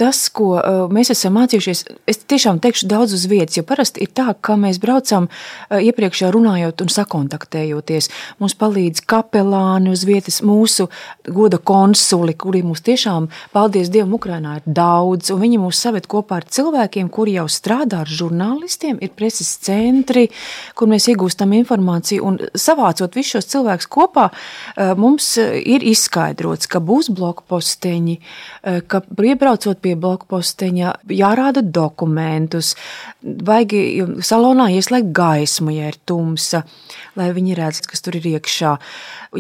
tas, 0.01 0.19
ko 0.35 0.57
mēs 0.91 1.13
esam 1.15 1.37
mācījušies, 1.39 1.83
es 2.11 2.19
tiešām 2.27 2.59
teikšu 2.63 2.89
daudz 2.91 3.15
uz 3.15 3.27
vietas, 3.31 3.59
jo 3.59 3.63
parasti 3.67 4.03
ir 4.03 4.11
tā, 4.11 4.33
ka 4.35 4.57
mēs 4.59 4.81
braucam 4.83 5.29
iepriekš 5.71 6.25
jau 6.25 6.31
runājot 6.35 6.83
un 6.83 6.91
sakontaktējoties. 6.91 8.11
Mums 8.43 8.57
palīdz 8.59 9.05
kapelāni 9.07 9.93
uz 9.95 10.03
vietas, 10.09 10.41
mūsu 10.43 10.89
goda 11.29 11.61
konsuli, 11.63 12.35
kuri 12.35 12.65
mums 12.67 12.83
tiešām, 12.87 13.29
paldies 13.55 13.93
Dievam, 13.95 14.17
Ukrainā 14.19 14.57
ir 14.59 14.67
daudz, 14.67 15.31
un 15.31 15.45
viņi 15.45 15.63
mūs 15.63 15.85
saved 15.87 16.11
kopā 16.11 16.41
ar 16.43 16.49
cilvēkiem, 16.51 17.13
kuri 17.15 17.37
jau 17.39 17.47
strādā 17.47 18.03
ar 18.03 18.11
žurnālistiem, 18.11 18.99
ir 18.99 19.15
preses 19.15 19.53
centri, 19.63 20.27
kur 20.75 20.91
mēs 20.91 21.07
iegūstam 21.13 21.55
informāciju, 21.61 22.27
un 22.27 22.41
savācot 22.59 23.15
visus 23.15 23.39
šos 23.39 23.53
cilvēkus 23.55 23.91
kopā, 23.95 24.29
mums 24.99 25.37
ir 25.39 25.87
izskaidrots, 25.95 26.67
ka 26.71 26.83
būs 26.83 27.13
blokposteņi, 27.15 28.19
Eh, 28.65 28.74
ka 28.87 29.03
iebraucot 29.23 29.81
pie 29.85 29.95
blokposteņa, 30.01 30.95
jārāda 31.15 31.63
dokumentus, 31.65 32.75
vajag 33.23 33.75
salonā 34.25 34.71
ieslēgt 34.75 35.13
gaismu, 35.17 35.75
ja 35.75 35.91
ir 35.93 36.01
tumsa, 36.07 36.65
lai 37.19 37.31
viņi 37.37 37.59
redz, 37.59 37.83
kas 37.89 38.05
tur 38.05 38.19
ir 38.19 38.31
iekšā. 38.35 38.75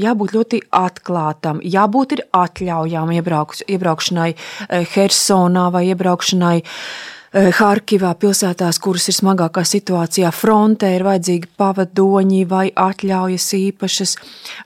Jābūt 0.04 0.36
ļoti 0.36 0.62
atklātam, 0.74 1.60
jābūt 1.62 2.18
ir 2.18 2.24
atļaujām 2.34 3.12
iebraukš, 3.18 3.66
iebraukšanai 3.70 4.30
eh, 4.34 4.86
Hersonā 4.94 5.68
vai 5.74 5.86
iebraukšanai 5.92 6.56
Eh, 6.60 7.23
Harkivā, 7.34 8.12
pilsētās, 8.14 8.78
kuras 8.78 9.08
ir 9.10 9.16
smagākā 9.16 9.64
situācijā, 9.66 10.28
frontē 10.30 10.92
ir 10.94 11.02
vajadzīgi 11.02 11.48
pavadoņi 11.58 12.44
vai 12.46 12.68
atļaujas 12.70 13.46
īpašas. 13.58 14.12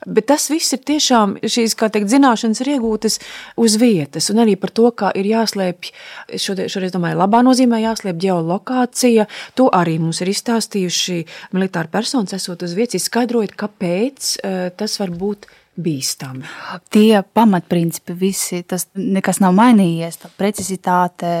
Bet 0.05 0.27
tas 0.29 0.45
viss 0.53 0.75
ir 0.77 0.83
tiešām 0.85 1.39
šīs, 1.41 1.73
kā 1.79 1.89
teikt, 1.89 2.11
zināšanas 2.13 2.61
ir 2.61 2.75
iegūtas 2.75 3.17
uz 3.57 3.77
vietas, 3.81 4.29
un 4.29 4.43
arī 4.43 4.53
par 4.61 4.69
to, 4.77 4.91
kā 4.93 5.09
ir 5.17 5.31
jāslēpj, 5.31 5.89
šodien, 6.37 6.69
šoreiz 6.69 6.93
domāju, 6.93 7.17
labā 7.23 7.41
nozīmē 7.47 7.81
jāslēpj 7.87 8.21
ģeolokācija. 8.27 9.25
To 9.57 9.71
arī 9.73 9.97
mums 10.03 10.21
ir 10.21 10.29
izstāstījuši 10.29 11.23
militāri 11.57 11.89
personas, 11.89 12.37
esot 12.37 12.67
uz 12.69 12.77
vietas, 12.77 13.01
izskaidrojot, 13.01 13.57
kāpēc 13.57 14.35
eh, 14.43 14.61
tas 14.77 15.01
var 15.01 15.17
būt 15.17 15.49
bīstami. 15.79 16.45
Tie 16.93 17.21
pamatprincipi 17.33 18.15
visi, 18.17 18.61
tas 18.67 18.87
nekas 18.95 19.39
nav 19.43 19.55
mainījies. 19.57 20.19
Tā 20.21 20.31
precizitāte, 20.39 21.31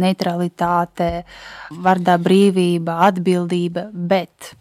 neutralitāte, 0.00 1.10
vārdā 1.84 2.18
brīvība, 2.22 3.00
atbildība, 3.08 3.88
bet 3.92 4.52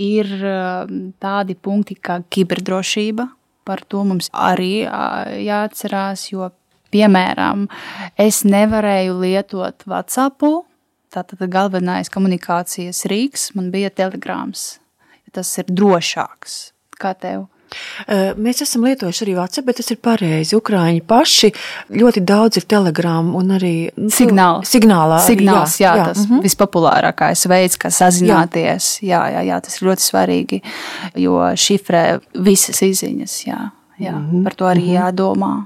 ir 0.00 0.30
um, 0.40 1.12
tādi 1.20 1.56
punkti 1.56 1.96
kā 1.96 2.20
kiberdrošība. 2.28 3.28
Par 3.68 3.84
to 3.86 4.02
mums 4.08 4.30
arī 4.34 4.82
jāatcerās, 4.82 6.30
jo, 6.32 6.48
piemēram, 6.90 7.68
es 8.18 8.42
nevarēju 8.48 9.20
lietot 9.20 9.86
WhatsApp. 9.86 10.42
Tātad 11.10 11.42
galvenais 11.50 12.10
komunikācijas 12.10 13.04
rīks 13.10 13.50
man 13.58 13.72
bija 13.74 13.90
telegrāms. 13.90 14.78
Tas 15.34 15.50
ir 15.62 15.70
drošāks. 15.70 16.70
Kā 16.98 17.14
tev? 17.18 17.46
Mēs 18.40 18.62
esam 18.64 18.84
lietojuši 18.88 19.24
arī 19.26 19.36
WhatsApp, 19.38 19.68
bet 19.68 19.80
tas 19.80 19.90
ir 19.94 20.00
pareizi. 20.02 20.56
Ukrāņi 20.58 21.02
paši 21.06 21.52
ļoti 21.94 22.24
daudz 22.26 22.60
ir 22.60 22.66
telegrāmu 22.70 23.36
un 23.38 23.56
arī 23.58 23.74
nu, 23.96 24.10
Signāl. 24.14 24.62
signālā. 24.66 25.20
Signāls, 25.26 25.78
jā, 25.80 25.94
jā, 25.94 25.96
jā 25.96 26.06
tas 26.10 26.24
mm 26.24 26.30
-hmm. 26.30 26.44
vispopulārākais 26.46 27.48
veids, 27.48 27.78
kā 27.78 27.90
sazināties. 27.90 29.00
Jā. 29.02 29.22
jā, 29.26 29.34
jā, 29.34 29.42
jā, 29.50 29.60
tas 29.60 29.80
ir 29.80 29.88
ļoti 29.88 30.08
svarīgi, 30.10 30.62
jo 31.14 31.38
šifrē 31.54 32.20
visas 32.34 32.82
izziņas. 32.82 33.46
Jā. 33.46 33.70
Jā, 34.00 34.12
mm 34.12 34.30
-hmm. 34.30 34.44
Par 34.44 34.54
to 34.54 34.64
arī 34.64 34.80
mm 34.80 34.88
-hmm. 34.88 35.00
jādomā. 35.00 35.64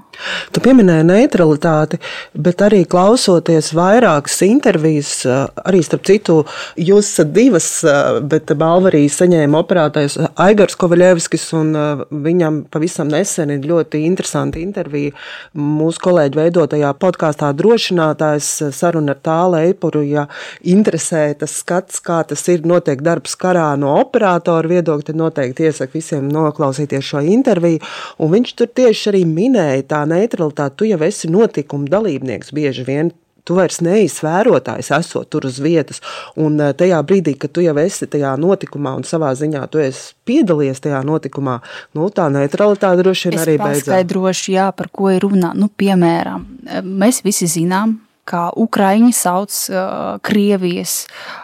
Tu 0.51 0.59
pieminēji 0.59 1.03
neutralitāti, 1.03 1.97
bet 2.33 2.61
arī 2.61 2.85
klausoties 2.85 3.73
vairākas 3.73 4.41
intervijas, 4.41 5.25
eh, 5.25 5.47
arī 5.65 5.83
starp 5.83 6.03
citu, 6.03 6.45
jūs 6.77 6.99
esat 6.99 7.31
divas, 7.31 7.83
eh, 7.83 8.19
bet 8.21 8.45
balvu 8.57 8.87
arī 8.87 9.05
saņēma 9.09 9.63
operētājs 9.63 10.17
Aigars 10.35 10.75
Kovaļevskis, 10.75 11.53
un 11.53 11.75
eh, 11.75 12.05
viņam 12.11 12.63
pavisam 12.71 13.07
nesen 13.07 13.49
ir 13.49 13.59
ļoti 13.59 14.03
interesanti 14.05 14.61
intervija 14.61 15.11
mūsu 15.55 15.99
kolēģi 15.99 16.35
veidotajā 16.35 16.93
podkāstā 16.93 17.53
drošinātājs 17.53 18.71
saruna 18.71 19.11
ar 19.11 19.19
tālu 19.23 19.55
eipuru, 19.55 20.03
ja 20.03 20.27
interesē 20.63 21.37
tas 21.39 21.51
skats, 21.51 21.99
kā 21.99 22.23
tas 22.27 22.47
ir 22.47 22.61
notiek 22.61 23.01
darbs 23.01 23.35
karā 23.35 23.77
no 23.77 23.95
operātora 24.03 24.67
viedokļa, 24.67 25.03
tad 25.03 25.15
noteikti 25.15 25.63
iesaku 25.63 25.91
visiem 25.93 26.29
noklausīties 26.31 27.03
šo 27.03 27.19
interviju. 27.21 27.79
Un 28.25 28.33
viņš 28.33 28.55
tur 28.57 28.71
tieši 28.73 29.11
arī 29.11 29.21
minēja 29.29 29.85
tā 29.91 30.01
neutralitāti. 30.09 30.79
Tu 30.79 30.89
jau 30.89 31.01
esi 31.05 31.29
notikuma 31.29 31.89
dalībnieks 31.91 32.53
bieži 32.55 32.85
vien. 32.87 33.11
Tu 33.45 33.53
vairs 33.53 33.77
neesi 33.85 34.23
vērotājs, 34.25 34.87
esot 34.95 35.27
tur 35.29 35.45
uz 35.45 35.59
vietas. 35.61 35.99
Un 36.41 36.57
eh, 36.57 36.71
tajā 36.73 36.97
brīdī, 37.05 37.35
kad 37.37 37.53
tu 37.53 37.61
jau 37.61 37.75
esi 37.77 38.07
tajā 38.09 38.31
notikumā 38.41 38.95
un 38.97 39.05
savā 39.05 39.29
ziņā 39.37 39.61
tu 39.69 39.83
esi 39.83 40.15
piedalījies 40.25 40.81
tajā 40.81 41.03
notikumā, 41.05 41.59
nu, 41.93 42.07
tā 42.09 42.25
neutralitāte 42.33 43.03
droši 43.03 43.29
vien 43.29 43.37
es 43.37 43.45
arī 43.45 43.59
beidzās. 43.61 43.83
Paskaidrošu, 43.85 44.55
jā, 44.55 44.71
par 44.73 44.89
ko 44.89 45.13
ir 45.13 45.21
runa. 45.27 45.53
Nu, 45.53 45.69
piemēram, 45.69 46.47
mēs 46.81 47.21
visi 47.27 47.45
zinām, 47.53 47.99
kā 48.25 48.47
Ukraiņi 48.57 49.13
sauc 49.13 49.53
uh, 49.69 50.17
Krievijas 50.25 51.03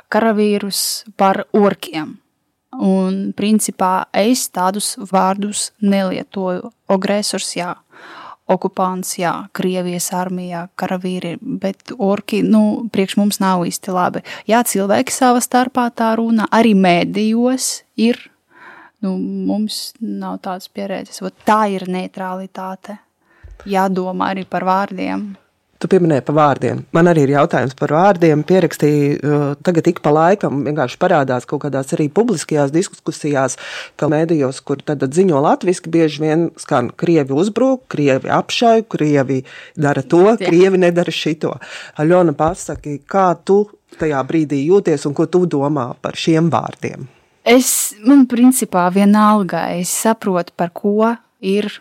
karavīrus 0.10 0.82
par 1.22 1.46
orkiem. 1.54 2.16
Un, 2.72 3.34
principā, 3.36 4.06
es 4.16 4.46
tādus 4.54 4.94
vārdus 5.12 5.72
nelietoju. 5.84 6.72
Agresors, 6.92 7.50
jā, 7.58 7.74
okupants, 8.52 9.18
jā, 9.20 9.34
Krievijas 9.56 10.12
armijā, 10.16 10.66
karavīri, 10.80 11.36
bet 11.42 11.92
orki, 12.00 12.42
nu, 12.44 12.88
priekš 12.92 13.18
mums 13.20 13.42
nav 13.44 13.66
īsti 13.68 13.96
labi. 13.96 14.24
Jā, 14.48 14.64
cilvēki 14.68 15.16
savā 15.16 15.44
starpā 15.44 15.90
tā 15.96 16.14
runā, 16.20 16.48
arī 16.52 16.74
mēdījos 16.80 17.72
ir. 18.00 18.20
Nu, 19.02 19.16
mums 19.18 19.92
nav 20.00 20.40
tādas 20.46 20.70
pieredzes. 20.70 21.24
Tā 21.44 21.64
ir 21.74 21.88
neutralitāte. 21.90 23.00
Jādomā 23.66 24.32
arī 24.34 24.46
par 24.50 24.66
vārdiem. 24.66 25.32
Tu 25.82 25.90
pieminēji 25.90 26.22
par 26.28 26.36
vārdiem. 26.38 26.84
Man 26.94 27.10
arī 27.10 27.24
ir 27.26 27.32
jautājums 27.34 27.74
par 27.78 27.90
vārdiem. 27.96 28.44
Pierakstīju, 28.46 29.16
uh, 29.18 29.46
tagad 29.66 29.88
ik 29.90 30.04
pa 30.06 30.14
laikam 30.14 30.60
vienkārši 30.68 31.00
parādās 31.02 31.48
kaut 31.50 31.64
kādās 31.64 31.96
arī 31.96 32.06
publiskajās 32.14 32.70
diskusijās, 32.76 33.58
ka 33.98 34.10
mēdījos, 34.12 34.62
kur 34.62 34.84
tad 34.86 35.02
ziņo 35.10 35.42
latviski, 35.42 35.90
bieži 35.90 36.22
vien 36.22 36.46
skan 36.62 36.92
krievi 36.94 37.34
uzbruk, 37.34 37.88
krievi 37.90 38.30
apšauj, 38.30 38.86
krievi 38.94 39.42
dara 39.74 40.06
to, 40.06 40.22
krievi 40.38 40.84
nedara 40.86 41.14
šito. 41.14 41.56
Aļona 41.98 42.38
pasaki, 42.38 43.00
kā 43.10 43.32
tu 43.42 43.64
tajā 43.98 44.22
brīdī 44.28 44.62
jūties 44.68 45.10
un 45.10 45.18
ko 45.18 45.26
tu 45.32 45.48
domā 45.50 45.92
par 46.02 46.14
šiem 46.14 46.54
vārdiem? 46.54 47.10
Es, 47.42 47.96
man 48.06 48.28
principā 48.30 48.86
vienalga, 48.94 49.72
es 49.74 49.90
saprotu, 50.04 50.54
par 50.54 50.70
ko 50.78 51.16
ir 51.42 51.72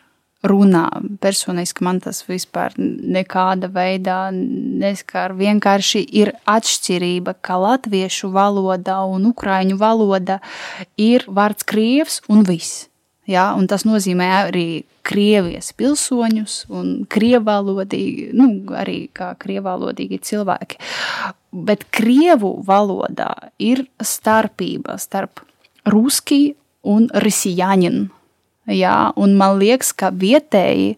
runā. 0.47 0.87
Personiski 1.21 1.85
man 1.85 2.01
tas 2.01 2.23
vispār 2.29 2.75
nekāda 2.79 3.71
veidā 3.73 4.21
neskar. 4.33 5.35
Vienkārši 5.37 6.05
ir 6.23 6.33
atšķirība, 6.49 7.37
ka 7.45 7.59
latviešu 7.61 8.33
valoda 8.35 9.03
un 9.09 9.29
ukraiņu 9.33 9.81
valoda 9.81 10.41
ir 10.97 11.27
vārds 11.29 11.67
krievs 11.69 12.21
un 12.29 12.47
viss. 12.49 12.87
Ja, 13.31 13.53
un 13.55 13.69
tas 13.71 13.85
nozīmē 13.87 14.27
arī 14.49 14.69
Krievijas 15.07 15.71
pilsoņus 15.79 16.55
un 16.77 16.89
krievalodīgi, 17.11 18.31
nu, 18.37 18.51
arī 18.77 19.07
kā 19.17 19.33
krievalodīgi 19.41 20.19
cilvēki. 20.29 20.77
Bet 21.51 21.87
krievu 21.95 22.53
valodā 22.67 23.33
ir 23.59 23.87
starpība 23.97 24.99
starp 25.01 25.41
ruski 25.89 26.55
un 26.87 27.09
risijanin 27.25 28.11
Jā, 28.71 29.11
un 29.19 29.35
man 29.39 29.59
liekas, 29.59 29.91
ka 29.97 30.13
vietēji 30.15 30.95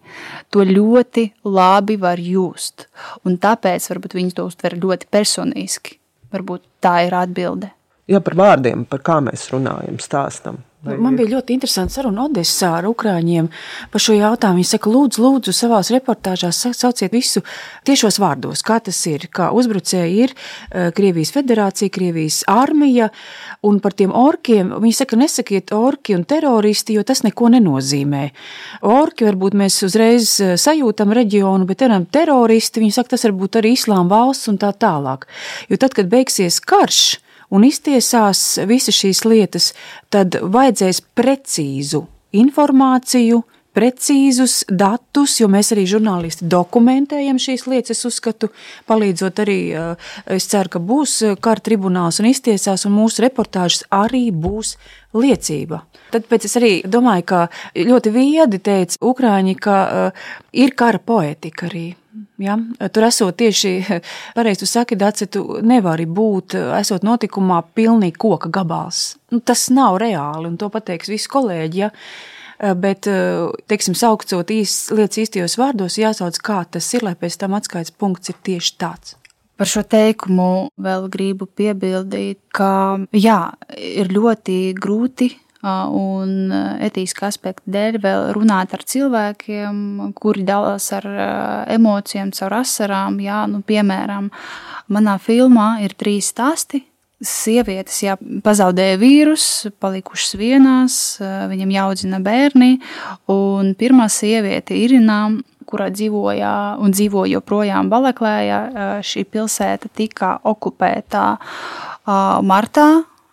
to 0.53 0.65
ļoti 0.69 1.31
labi 1.49 1.97
var 2.01 2.21
just. 2.21 2.87
Un 3.25 3.39
tāpēc 3.41 3.87
varbūt 3.95 4.17
viņi 4.19 4.35
to 4.37 4.49
uztver 4.51 4.77
ļoti 4.77 5.09
personiski. 5.13 5.97
Varbūt 6.33 6.67
tā 6.85 6.99
ir 7.07 7.17
atbilde. 7.17 7.73
Jā, 8.11 8.21
par 8.25 8.37
vārdiem, 8.37 8.85
par 8.89 9.01
kā 9.05 9.21
mēs 9.25 9.47
runājam, 9.55 9.97
stāstam. 10.03 10.61
Vai 10.83 10.97
Man 10.99 11.15
bija 11.15 11.37
ļoti 11.37 11.55
interesanti 11.55 11.95
saruna 11.95 12.25
Odessā 12.25 12.73
ar 12.81 12.89
Ukrāņiem 12.89 13.47
par 13.93 14.03
šo 14.03 14.17
jautājumu. 14.17 14.59
Viņi 14.59 14.67
saka, 14.67 14.91
lūdzu, 14.91 15.23
lūdzu, 15.23 15.55
savās 15.55 15.93
reportāžās 15.95 16.59
sauciet 16.75 17.13
visu 17.15 17.45
tiešos 17.87 18.19
vārdos, 18.19 18.65
kā 18.67 18.81
tas 18.83 18.99
ir, 19.07 19.29
kā 19.31 19.53
uzbrucēji 19.55 20.19
ir 20.25 20.35
eh, 20.35 20.91
Krievijas 20.97 21.31
federācija, 21.37 21.93
Krievijas 21.95 22.41
armija, 22.51 23.13
un 23.63 23.79
par 23.79 23.95
tiem 23.95 24.11
orkiem. 24.11 24.75
Viņi 24.83 24.99
saka, 24.99 25.21
nesakiet 25.23 25.71
orki 25.77 26.19
un 26.19 26.27
teroristi, 26.27 26.99
jo 26.99 27.07
tas 27.07 27.23
neko 27.23 27.53
nenozīmē. 27.55 28.27
Orki 28.91 29.31
varbūt 29.31 29.55
mēs 29.63 29.79
uzreiz 29.87 30.35
eh, 30.43 30.57
sajūtam 30.59 31.15
reģionu, 31.15 31.69
bet 31.71 31.85
teram 31.85 32.11
teroristi, 32.11 32.83
viņi 32.83 32.99
saka, 32.99 33.15
tas 33.15 33.31
varbūt 33.31 33.63
arī 33.63 33.77
islām 33.79 34.11
valsts 34.11 34.51
un 34.51 34.59
tā 34.59 34.75
tālāk. 34.75 35.31
Jo 35.71 35.79
tad, 35.79 35.95
kad 35.95 36.11
beigsies 36.11 36.59
karš, 36.59 37.22
un 37.53 37.67
iztiesās 37.69 38.59
visas 38.69 38.97
šīs 38.97 39.25
lietas, 39.29 39.73
tad 40.13 40.41
vajadzēs 40.41 41.03
precīzu 41.17 42.07
informāciju, 42.33 43.43
precīzus 43.73 44.63
datus, 44.69 45.39
jo 45.41 45.49
mēs 45.53 45.73
arī 45.73 45.87
žurnālisti 45.89 46.49
dokumentējam 46.53 47.39
šīs 47.41 47.65
lietas. 47.71 47.97
Es 47.97 48.09
uzskatu, 48.09 48.51
palīdzot 48.89 49.41
arī, 49.45 49.61
eh, 49.73 50.11
es 50.37 50.47
ceru, 50.47 50.69
ka 50.69 50.79
būs 50.79 51.41
kara 51.41 51.61
tribunāls 51.61 52.21
un 52.21 52.29
iztiesās, 52.29 52.87
un 52.87 52.93
mūsu 52.93 53.25
reportāžas 53.25 53.85
arī 53.91 54.31
būs 54.31 54.77
liecība. 55.15 55.83
Tad 56.11 56.25
es 56.33 56.57
arī 56.57 56.83
domāju, 56.85 57.25
ka 57.25 57.49
ļoti 57.75 58.13
viedi 58.13 58.59
teica 58.59 58.99
Ukrāņi, 59.01 59.57
ka 59.61 59.77
uh, 59.89 60.11
ir 60.53 60.75
kara 60.77 60.99
poetika 60.99 61.67
arī. 61.67 61.95
Ja? 62.43 62.59
Tur 62.93 63.07
esot 63.09 63.37
tieši 63.41 63.73
pareizi, 64.37 64.63
tu 64.63 64.69
saki, 64.71 64.99
Daci, 64.99 65.29
tu 65.33 65.45
nevari 65.65 66.07
būt, 66.07 66.57
esot 66.79 67.07
notikumā, 67.07 67.63
pilnīgi 67.77 68.19
koka 68.21 68.51
gabals. 68.53 69.17
Nu, 69.33 69.41
tas 69.41 69.69
nav 69.73 69.99
reāli, 70.03 70.51
un 70.51 70.61
to 70.61 70.69
pateiks 70.73 71.11
visi 71.13 71.31
kolēģi. 71.33 71.83
Ja? 71.83 71.91
Bet, 72.79 73.09
teiksim, 73.67 73.97
saucot 73.99 74.53
īs, 74.55 74.77
lietas 74.95 75.19
īstajos 75.25 75.57
vārdos, 75.59 75.99
jāsauc, 75.99 76.37
kā 76.47 76.61
tas 76.71 76.87
ir, 76.95 77.03
lai 77.03 77.17
pēc 77.19 77.41
tam 77.41 77.57
atskaites 77.59 77.91
punkts 77.99 78.31
ir 78.31 78.39
tieši 78.47 78.77
tāds. 78.79 79.17
Par 79.59 79.69
šo 79.69 79.83
teikumu 79.87 80.69
vēl 80.81 81.09
gribu 81.13 81.47
piebildīt, 81.47 82.39
ka 82.55 83.03
jā, 83.15 83.41
ir 83.77 84.09
ļoti 84.15 84.57
grūti 84.79 85.29
un 85.63 86.53
etiskā 86.83 87.29
aspekta 87.31 87.63
dēļ 87.71 87.99
vēl 88.03 88.29
runāt 88.35 88.75
ar 88.75 88.83
cilvēkiem, 88.83 90.13
kuri 90.19 90.43
dalās 90.47 90.89
ar 90.97 91.07
emocijām, 91.71 92.33
caur 92.35 92.57
asarām. 92.63 93.21
Jā, 93.23 93.45
nu, 93.51 93.63
piemēram, 93.67 94.31
manā 94.93 95.19
filmā 95.23 95.77
ir 95.85 95.95
trīs 95.95 96.33
stāsti. 96.35 96.83
Sievietes 97.23 98.01
jā, 98.03 98.17
pazaudēja 98.43 98.97
vīrusu, 98.99 99.71
palikušas 99.79 100.35
vienās, 100.41 100.97
viņam 101.23 101.71
jāaudzina 101.71 102.19
bērni. 102.19 102.81
Pirmā 103.79 104.09
sieviete, 104.11 104.75
Irina, 104.75 105.29
kurā 105.71 105.87
dzīvoja 105.95 106.51
un 106.83 106.91
dzīvo 106.91 107.23
joprojām 107.31 107.93
Balaklējā, 107.93 108.59
šī 109.07 109.23
pilsēta 109.31 109.93
tika 109.95 110.35
okupēta 110.43 111.37
martā 112.43 112.89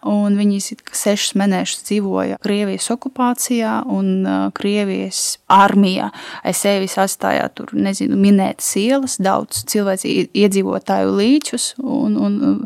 Un 0.07 0.37
viņi 0.39 0.61
sešus 0.95 1.33
mēnešus 1.35 1.83
dzīvoja 1.89 2.37
Krievijas 2.39 2.87
okupācijā, 2.93 3.81
un 3.91 4.23
Krievijas 4.55 5.41
armija 5.51 6.07
aiz 6.39 6.61
sevis 6.63 6.95
atstāja 7.01 7.49
tur, 7.51 7.73
nezinu, 7.75 8.15
minētas 8.15 8.71
ielas, 8.79 9.17
daudz 9.19 9.65
cilvēku 9.67 10.31
iedzīvotāju 10.39 11.11
līčus 11.19 11.73
un, 11.83 12.15
un, 12.15 12.63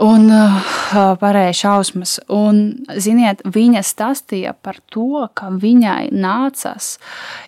un 0.00 0.26
pārējais 1.20 1.60
šausmas. 1.60 2.16
Un, 2.32 2.86
ziniet, 2.96 3.44
viņa 3.44 3.84
stāstīja 3.84 4.56
par 4.56 4.80
to, 4.88 5.26
ka 5.36 5.52
viņai 5.52 6.08
nācās 6.08 6.94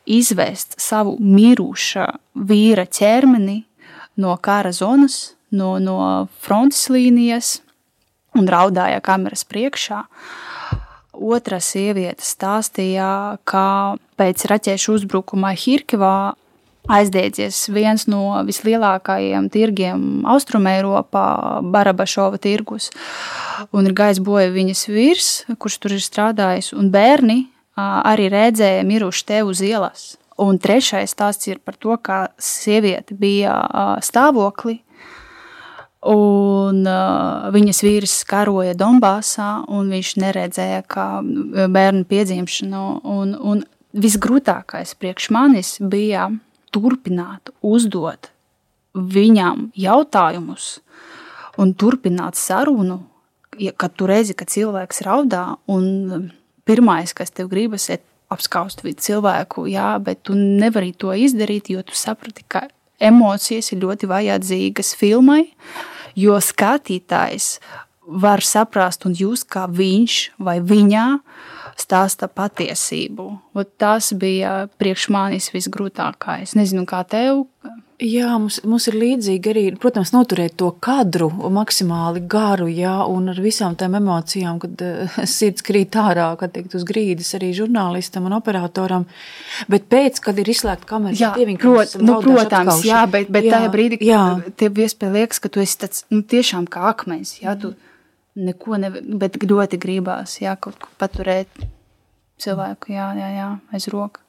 izvest 0.04 0.76
savu 0.76 1.16
miruša 1.16 2.10
vīra 2.36 2.84
ķermeni 2.84 3.62
no 4.20 4.36
kara 4.36 4.76
zonas, 4.76 5.32
no, 5.48 5.78
no 5.80 6.26
frontes 6.44 6.90
līnijas 6.92 7.62
un 8.36 8.48
raudāja 8.50 9.02
kameras 9.04 9.44
priekšā. 9.48 10.04
Otra 11.16 11.60
sieviete 11.64 12.24
stāstīja, 12.24 13.38
ka 13.48 13.96
pēc 14.20 14.44
raķešu 14.50 14.98
uzbrukuma 14.98 15.54
Hirkivā 15.56 16.34
aizdiedzies 16.92 17.66
viens 17.74 18.06
no 18.10 18.36
vislielākajiem 18.46 19.48
tirgiem 19.52 20.04
Austrumēropā, 20.28 21.24
Barabašova 21.72 22.38
tirgus, 22.42 22.90
un 23.72 23.88
ir 23.88 23.96
gājis 23.96 24.22
bojā 24.22 24.52
viņas 24.54 24.86
vīrs, 24.92 25.30
kurš 25.58 25.80
tur 25.82 25.96
ir 25.96 26.04
strādājis, 26.04 26.72
un 26.76 26.92
bērni 26.94 27.46
arī 27.76 28.30
redzēja 28.32 28.86
miruši 28.86 29.26
te 29.26 29.42
uz 29.46 29.64
ielas. 29.64 30.14
Un 30.36 30.58
trešais 30.60 31.14
stāsts 31.14 31.48
ir 31.48 31.62
par 31.64 31.78
to, 31.80 31.96
ka 31.96 32.26
sieviete 32.36 33.16
bija 33.16 33.56
stāvoklī, 34.04 34.82
Un 36.06 36.84
uh, 36.86 37.48
viņas 37.54 37.82
vīrs 37.82 38.14
karoja 38.28 38.76
Donbāzā, 38.78 39.64
un 39.72 39.88
viņš 39.90 40.12
neredzēja, 40.22 40.84
kā 40.86 41.06
bērnu 41.22 42.06
piedzimšanu. 42.06 42.84
Un, 43.16 43.34
un 43.34 43.64
visgrūtākais 43.96 44.94
priekš 45.00 45.30
manis 45.34 45.76
bija 45.80 46.28
turpināt 46.74 47.50
uzdot 47.64 48.30
viņam 48.96 49.70
jautājumus 49.76 50.78
un 51.60 51.72
turpināt 51.76 52.36
sarunu, 52.36 53.00
kad 53.80 53.94
tu 53.96 54.08
redzi, 54.08 54.36
ka 54.36 54.44
cilvēks 54.48 55.02
raudā, 55.06 55.56
pirmais, 56.68 57.12
kas 57.16 57.32
tev 57.32 57.50
gribas, 57.52 57.88
ir 57.92 58.02
apskaust 58.32 58.82
cilvēku, 58.84 59.66
jā, 59.70 59.94
bet 60.02 60.24
tu 60.26 60.36
nevari 60.36 60.92
to 60.92 61.14
izdarīt, 61.14 61.70
jo 61.72 61.84
tu 61.86 61.96
saprati, 61.96 62.44
ka 62.48 62.66
emocijas 63.00 63.72
ir 63.72 63.84
ļoti 63.84 64.08
vajadzīgas 64.10 64.94
filmai. 64.98 65.44
Uh, 65.46 65.95
jo 66.16 66.38
skatītājs 66.42 67.56
var 68.06 68.42
saprast 68.44 69.06
un 69.06 69.14
just, 69.18 69.48
kā 69.50 69.66
viņš 69.66 70.18
vai 70.38 70.58
viņa 70.62 71.06
stāsta 71.76 72.28
patiesību. 72.30 73.26
Un 73.56 73.66
tas 73.78 74.12
bija 74.16 74.66
priekš 74.80 75.08
manis 75.12 75.50
visgrūtākais. 75.54 76.52
Es 76.52 76.56
nezinu, 76.58 76.86
kā 76.88 77.02
tev. 77.08 77.44
Jā, 77.96 78.28
mums, 78.36 78.58
mums 78.68 78.84
ir 78.90 78.96
līdzīgi 79.00 79.48
arī, 79.48 79.60
protams, 79.80 80.10
noturēt 80.12 80.58
to 80.60 80.66
kadru 80.84 81.30
maksimāli 81.32 82.20
garu, 82.28 82.66
jā, 82.68 82.92
un 83.08 83.30
ar 83.32 83.38
visām 83.40 83.72
tām 83.78 83.94
emocijām, 83.96 84.58
kad 84.60 84.82
uh, 84.84 85.14
sirds 85.36 85.64
krīt 85.64 85.96
ārā, 85.96 86.26
kad 86.36 86.52
teikt 86.52 86.76
uz 86.76 86.84
grīdas 86.84 87.32
arī 87.38 87.54
žurnālistam 87.56 88.28
un 88.28 88.36
operatoram. 88.36 89.06
Bet 89.72 89.88
pēc, 89.88 90.20
kad 90.26 90.36
ir 90.42 90.50
izslēgta 90.52 90.90
kamera, 90.90 91.16
jā, 91.16 91.30
tie 91.38 91.46
viņi, 91.48 91.60
prot, 91.62 91.96
nu, 92.02 92.18
protams, 92.20 92.74
atkauši. 92.74 92.90
jā, 92.90 93.00
bet, 93.14 93.32
bet 93.32 93.48
jā, 93.48 93.54
tajā 93.56 93.72
brīdī, 93.72 94.00
kad 94.04 94.44
tev 94.60 94.82
iespēja 94.84 95.16
liekas, 95.16 95.40
ka 95.40 95.52
tu 95.56 95.64
esi 95.64 95.80
tāds, 95.86 96.04
nu, 96.12 96.20
tiešām 96.20 96.68
kā 96.68 96.84
akmens, 96.90 97.38
jā, 97.40 97.56
tu 97.62 97.72
neko 98.36 98.82
ne, 98.82 98.92
bet 99.24 99.40
ļoti 99.40 99.80
gribās, 99.80 100.36
jā, 100.44 100.52
kaut 100.60 100.76
ko 100.84 100.92
paturēt 101.00 101.64
cilvēku, 102.44 102.92
jā, 102.92 103.08
jā, 103.16 103.32
jā, 103.38 103.50
aiz 103.72 103.88
roka. 103.88 104.25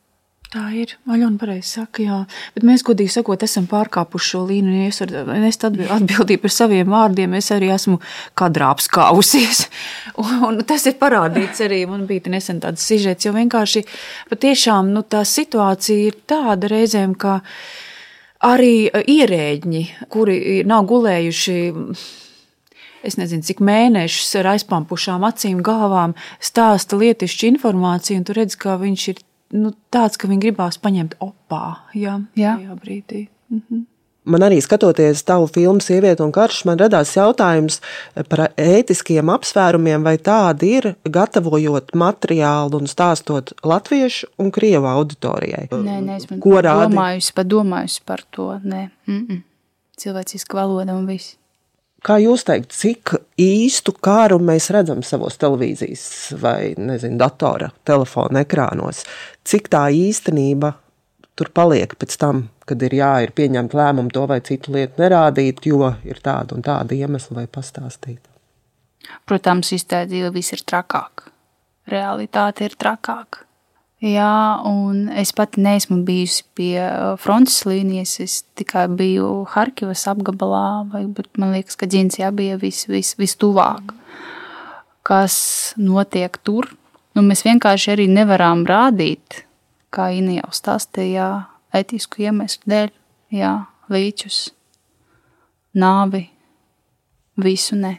Tā 0.48 0.62
ir. 0.72 0.94
Aļona 1.12 1.36
pareizi 1.42 1.74
saka, 1.76 2.04
jā. 2.06 2.18
Bet 2.56 2.64
mēs, 2.64 2.84
godīgi 2.88 3.12
sakot, 3.18 3.42
esam 3.44 3.66
pārkāpuši 3.68 4.30
šo 4.32 4.44
līniju. 4.48 4.86
Es 4.88 5.02
varu 5.02 5.24
nest 5.44 5.66
atbildību 5.68 6.40
par 6.46 6.54
saviem 6.56 6.94
vārdiem. 6.94 7.36
Es 7.36 7.52
arī 7.52 7.68
esmu 7.76 7.98
kadrā 8.38 8.70
apskāvusies. 8.72 9.66
Un, 10.24 10.38
un 10.48 10.62
tas 10.68 10.88
ir 10.88 10.96
parādīts 11.02 11.60
arī. 11.66 11.82
Man 11.90 12.06
bija 12.08 12.32
nesen 12.32 12.62
tāds 12.64 12.86
sižets, 12.88 13.28
jo 13.28 13.34
vienkārši 13.36 13.84
patiešām 14.32 14.94
nu, 14.96 15.04
tā 15.04 15.26
situācija 15.28 16.08
ir 16.08 16.16
tāda 16.30 16.72
reizēm, 16.72 17.18
ka 17.20 17.42
arī 18.48 18.88
ierēģi, 18.88 19.84
kuri 20.14 20.64
nav 20.70 20.88
gulējuši 20.88 21.60
es 23.08 23.20
nezinu, 23.20 23.46
cik 23.46 23.62
mēnešus 23.64 24.36
ar 24.42 24.54
aizpampušām 24.56 25.26
acīm, 25.28 25.62
galvām 25.66 26.16
stāsta 26.44 26.98
lietišķu 27.00 27.52
informāciju, 27.54 28.22
un 28.22 28.28
tu 28.28 28.36
redz, 28.38 28.58
ka 28.60 28.80
viņš 28.82 29.08
ir 29.14 29.22
nu, 29.56 29.74
tāds, 29.94 30.18
ka 30.20 30.30
viņi 30.30 30.48
gribās 30.48 30.80
paņemt 30.82 31.20
opā 31.24 31.66
jā, 31.94 32.20
jā. 32.36 32.58
tajā 32.58 32.80
brīdī. 32.82 33.28
Mhm. 33.54 33.86
Man 34.28 34.44
arī 34.44 34.58
skatoties 34.60 35.22
tavu 35.24 35.46
filmu 35.48 35.80
Sieviete 35.80 36.20
un 36.26 36.34
karš, 36.36 36.66
man 36.68 36.80
radās 36.82 37.14
jautājums 37.16 37.78
par 38.28 38.50
ētiskiem 38.60 39.32
apsvērumiem, 39.32 40.04
vai 40.04 40.18
tādi 40.20 40.74
ir 40.82 40.90
gatavojot 41.08 41.94
materiālu 41.96 42.82
un 42.82 42.92
stāstot 42.92 43.54
latviešu 43.64 44.28
un 44.44 44.52
krievu 44.52 44.90
auditorijai. 44.92 45.70
Nē, 45.72 46.02
nē, 46.04 46.20
es 46.20 46.28
domājusi, 46.28 47.32
padomājusi 47.40 48.04
par 48.04 48.26
to. 48.36 48.50
Nē. 48.64 48.90
Mm 49.08 49.26
-mm. 49.30 49.42
Cilvēciska 49.98 50.60
valoda 50.60 50.96
un 50.96 51.08
viss. 51.08 51.38
Kā 52.06 52.20
jūs 52.22 52.44
teikt, 52.46 52.76
cik 52.78 53.16
īstu 53.42 53.94
kāru 54.06 54.38
mēs 54.44 54.70
redzam 54.74 55.02
savos 55.04 55.40
televīzijas 55.42 56.04
vai, 56.42 56.76
nezinu, 56.78 57.18
datora, 57.18 57.72
telefona 57.88 58.44
ekrānos? 58.46 59.02
Cik 59.48 59.72
tā 59.74 59.88
īstenība 59.90 60.76
tur 61.38 61.50
paliek 61.54 61.96
pēc 61.98 62.18
tam, 62.22 62.46
kad 62.70 62.86
ir 62.86 62.98
jā, 63.00 63.12
ir 63.26 63.34
pieņemt 63.38 63.74
lēmumu 63.78 64.14
to 64.14 64.28
vai 64.30 64.40
citu 64.46 64.76
lietu 64.76 65.02
nerādīt, 65.02 65.66
jo 65.66 65.90
ir 66.06 66.22
tāda 66.24 66.58
un 66.58 66.66
tāda 66.66 66.98
iemesla 66.98 67.42
vai 67.42 67.48
pastāstīt? 67.50 68.22
Protams, 69.26 69.74
iztēdzība 69.74 70.32
viss 70.36 70.54
ir 70.54 70.64
trakāk. 70.68 71.28
Realitāte 71.88 72.68
ir 72.68 72.78
trakāka. 72.78 73.47
Jā, 73.98 74.62
un 74.62 75.08
es 75.10 75.32
pat 75.34 75.56
neesmu 75.58 76.04
bijusi 76.06 76.44
pie 76.54 76.78
uh, 76.84 77.16
frontes 77.18 77.64
līnijas. 77.66 78.20
Es 78.22 78.36
tikai 78.60 78.86
biju 78.94 79.48
Harkivas 79.50 80.06
apgabalā, 80.12 80.86
vai 80.92 81.08
man 81.42 81.56
liekas, 81.56 81.80
ka 81.80 81.90
Džins 81.90 82.20
bija 82.38 82.60
vis, 82.62 82.86
vis, 82.86 83.16
vistuvāk. 83.18 83.96
Kas 85.02 85.74
notiek 85.82 86.38
tur? 86.46 86.70
Nu, 87.18 87.24
mēs 87.26 87.42
vienkārši 87.42 87.96
arī 87.96 88.06
nevaram 88.12 88.68
rādīt, 88.70 89.42
kā 89.90 90.12
Inija 90.14 90.46
jau 90.46 90.54
stāstīja, 90.54 91.28
etisku 91.74 92.22
iemeslu 92.22 92.70
dēļ, 92.70 92.92
jā, 93.34 93.54
līčus, 93.90 94.52
nāvi, 95.74 96.28
visu 97.42 97.80
ne. 97.82 97.98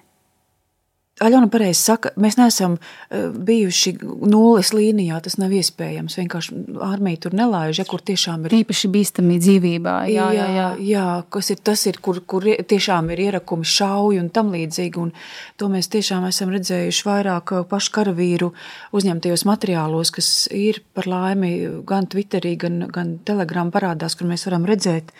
Aļona 1.24 1.48
pareizi 1.50 1.80
saka, 1.80 2.12
mēs 2.20 2.36
neesam 2.38 2.76
eh, 2.78 3.28
bijuši 3.32 3.94
nulles 4.02 4.70
līnijā. 4.74 5.18
Tas 5.24 5.38
nav 5.40 5.52
iespējams. 5.56 6.16
Vienkārši 6.20 6.58
armija 6.84 7.22
tur 7.24 7.34
nelaiž, 7.38 7.80
ja 7.80 7.86
kur 7.88 8.02
tiešām 8.04 8.46
ir 8.46 8.58
īpaši 8.60 8.90
bīstami 8.94 9.38
dzīvībā. 9.42 9.96
Jā, 10.12 10.28
jā, 10.36 10.46
jā. 10.54 10.68
jā 10.84 11.06
kas 11.34 11.50
ir 11.54 11.62
tas, 11.66 11.82
ir, 11.90 11.98
kur, 12.04 12.20
kur 12.28 12.46
tiešām 12.46 13.10
ir 13.14 13.24
ierakumi, 13.28 13.66
šauji 13.66 14.22
un 14.22 14.30
tam 14.34 14.52
līdzīgi. 14.54 15.02
Un 15.02 15.12
to 15.58 15.70
mēs 15.72 15.90
tiešām 15.94 16.28
esam 16.28 16.54
redzējuši 16.54 17.08
vairāk 17.08 17.54
eh, 17.56 17.66
pašu 17.72 17.94
karavīru 17.98 18.52
uzņemtajos 18.98 19.46
materiālos, 19.48 20.14
kas 20.14 20.30
ir 20.54 20.82
par 20.94 21.10
laimi 21.10 21.52
gan 21.88 22.06
Twitterī, 22.10 22.54
gan, 22.62 22.84
gan 22.94 23.16
Telegram 23.26 23.74
parādās, 23.74 24.18
kur 24.18 24.30
mēs 24.30 24.46
varam 24.48 24.66
redzēt. 24.68 25.10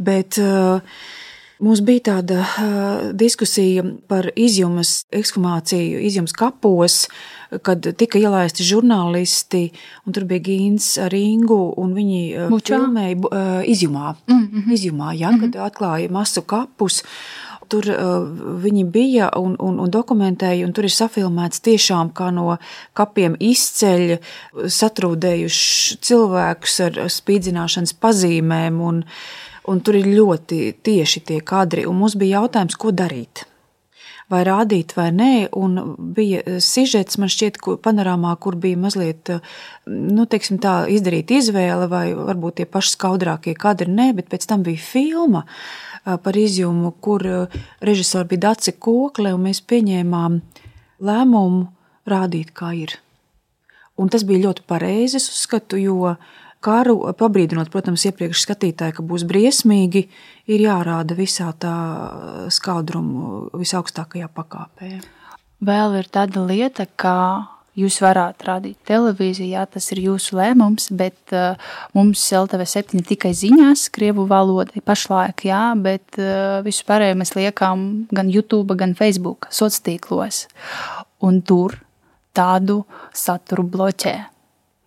Bet, 0.00 0.38
uh, 0.40 0.80
Mums 1.60 1.82
bija 1.84 2.00
tāda 2.08 2.44
diskusija 3.12 3.84
par 4.08 4.30
izjumas 4.36 5.04
ekshumāciju, 5.12 5.98
izjumas 6.08 6.32
kapos, 6.32 7.02
kad 7.66 7.84
tika 8.00 8.18
ielaisti 8.20 8.64
žurnālisti, 8.64 9.66
un 10.06 10.16
tur 10.16 10.24
bija 10.30 10.44
Gīns 10.46 10.94
ar 11.02 11.14
Ingu, 11.16 11.60
un 11.76 11.92
viņi 11.96 12.22
uh, 12.46 12.56
filmēja 12.64 13.60
izjumā, 13.68 14.14
mm 14.26 14.40
-hmm. 14.46 14.72
izjumā 14.72 15.12
ja, 15.12 15.30
mm 15.30 15.36
-hmm. 15.36 15.52
kad 15.52 15.60
atklāja 15.68 16.10
masu 16.10 16.42
kapus 16.42 17.02
tur 17.70 17.86
uh, 17.86 18.26
viņi 18.62 18.84
bija 18.90 19.28
un, 19.38 19.54
un, 19.58 19.78
un 19.80 19.90
dokumentēja, 19.90 20.66
un 20.66 20.72
tur 20.72 20.88
ir 20.88 20.94
safilmēts 20.94 21.62
tiešām 21.66 22.10
kā 22.16 22.30
no 22.34 22.56
kapiem 22.98 23.36
izceļ 23.38 24.16
satrūdējuši 24.78 26.00
cilvēkus 26.08 26.80
ar 26.88 26.98
spīdzināšanas 27.20 27.94
pazīmēm. 28.02 28.80
Un, 28.80 29.04
un 29.70 29.80
tur 29.84 29.98
ir 30.00 30.08
ļoti 30.10 30.60
tieši 30.84 31.22
tie 31.28 31.38
kadri, 31.46 31.86
un 31.88 31.98
mums 32.00 32.16
bija 32.18 32.40
jautājums, 32.40 32.76
ko 32.80 32.92
darīt. 32.94 33.44
Vai 34.30 34.44
rādīt, 34.46 34.92
vai 34.94 35.08
nē, 35.10 35.32
un 35.58 35.78
bija 36.14 36.60
sižets, 36.62 37.18
man 37.18 37.30
šķiet, 37.32 37.56
kur, 37.58 37.80
panorāmā, 37.82 38.36
kur 38.38 38.54
bija 38.62 38.78
mazliet, 38.78 39.32
nu, 39.90 40.26
teiksim 40.30 40.60
tā, 40.62 40.84
izdarīt 40.86 41.32
izvēle, 41.34 41.88
vai 41.90 42.04
varbūt 42.14 42.60
tie 42.60 42.66
paši 42.70 42.94
skaudrākie 42.94 43.56
kadri, 43.58 43.90
nē, 43.90 44.12
bet 44.20 44.30
pēc 44.30 44.46
tam 44.52 44.62
bija 44.66 44.78
filma 44.78 45.42
par 46.04 46.38
izjumu, 46.38 46.94
kur 47.02 47.26
režisori 47.82 48.30
bija 48.30 48.46
Daci 48.46 48.76
Kokle, 48.78 49.34
un 49.34 49.48
mēs 49.48 49.64
pieņēmām 49.66 50.38
lēmumu 51.10 51.66
rādīt, 52.10 52.54
kā 52.54 52.70
ir. 52.78 53.00
Un 54.00 54.08
tas 54.14 54.22
bija 54.24 54.46
ļoti 54.46 54.64
pareizi, 54.70 55.18
es 55.18 55.26
uzskatu, 55.32 55.76
jo 55.80 56.14
karu, 56.64 56.96
pabrīdinot, 57.18 57.70
protams, 57.72 58.04
iepriekš 58.08 58.44
skatītāju, 58.44 58.98
ka 58.98 59.06
būs 59.06 59.24
briesmīgi, 59.28 60.06
ir 60.50 60.66
jārāda 60.66 61.16
visā 61.18 61.50
tā 61.60 61.76
skaudrumu 62.52 63.48
visaugstākajā 63.60 64.28
pakāpē. 64.36 64.98
Vēl 65.60 65.98
ir 66.00 66.08
tāda 66.12 66.44
lieta, 66.48 66.86
ka 67.00 67.16
jūs 67.78 68.00
varat 68.02 68.42
rādīt 68.44 68.78
televīziju, 68.88 69.52
jā, 69.54 69.64
tas 69.70 69.90
ir 69.94 70.02
jūsu 70.04 70.38
lēmums, 70.38 70.88
bet 70.96 71.34
uh, 71.36 71.60
mums 71.96 72.22
LTV7 72.36 73.04
tikai 73.08 73.32
ziņās, 73.36 73.88
krievu 73.94 74.26
valoda 74.30 74.82
pašlaik, 74.84 75.46
jā, 75.48 75.62
bet 75.80 76.18
uh, 76.20 76.60
visu 76.66 76.86
pārējo 76.88 77.18
mēs 77.20 77.34
liekam 77.38 77.86
gan 78.12 78.32
YouTube, 78.32 78.76
gan 78.80 78.96
Facebook 78.98 79.48
sociālos 79.50 79.84
tīklos. 79.86 80.44
Un 81.24 81.42
tur 81.46 81.76
tādu 82.36 82.82
saturu 83.16 83.66
bloķē. 83.68 84.16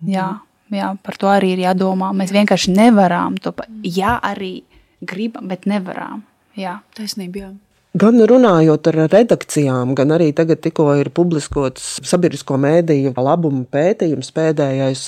Jā. 0.09 0.27
Mm. 0.33 0.52
Jā, 0.73 0.93
par 1.05 1.17
to 1.21 1.29
arī 1.31 1.53
ir 1.55 1.63
jādomā. 1.67 2.11
Mēs 2.17 2.33
vienkārši 2.35 2.73
nevaram 2.75 3.37
to 3.41 3.53
pateikt. 3.55 3.83
Jā, 3.85 4.17
arī 4.23 4.63
gribam, 5.05 5.47
bet 5.51 5.67
nevaram. 5.69 6.23
Jā, 6.57 6.79
taisnība. 6.97 7.45
Jā. 7.45 7.51
Gan 7.93 8.17
runājot 8.25 8.87
ar 8.89 8.95
redakcijām, 9.11 9.93
gan 9.93 10.15
arī 10.15 10.31
tagad 10.33 10.63
tikko 10.65 10.87
ir 10.97 11.11
publiskots 11.13 11.99
sabiedrisko 12.01 12.57
mēdīju 12.57 13.13
labumu 13.13 13.67
pētījums 13.69 14.33
pēdējais. 14.33 15.03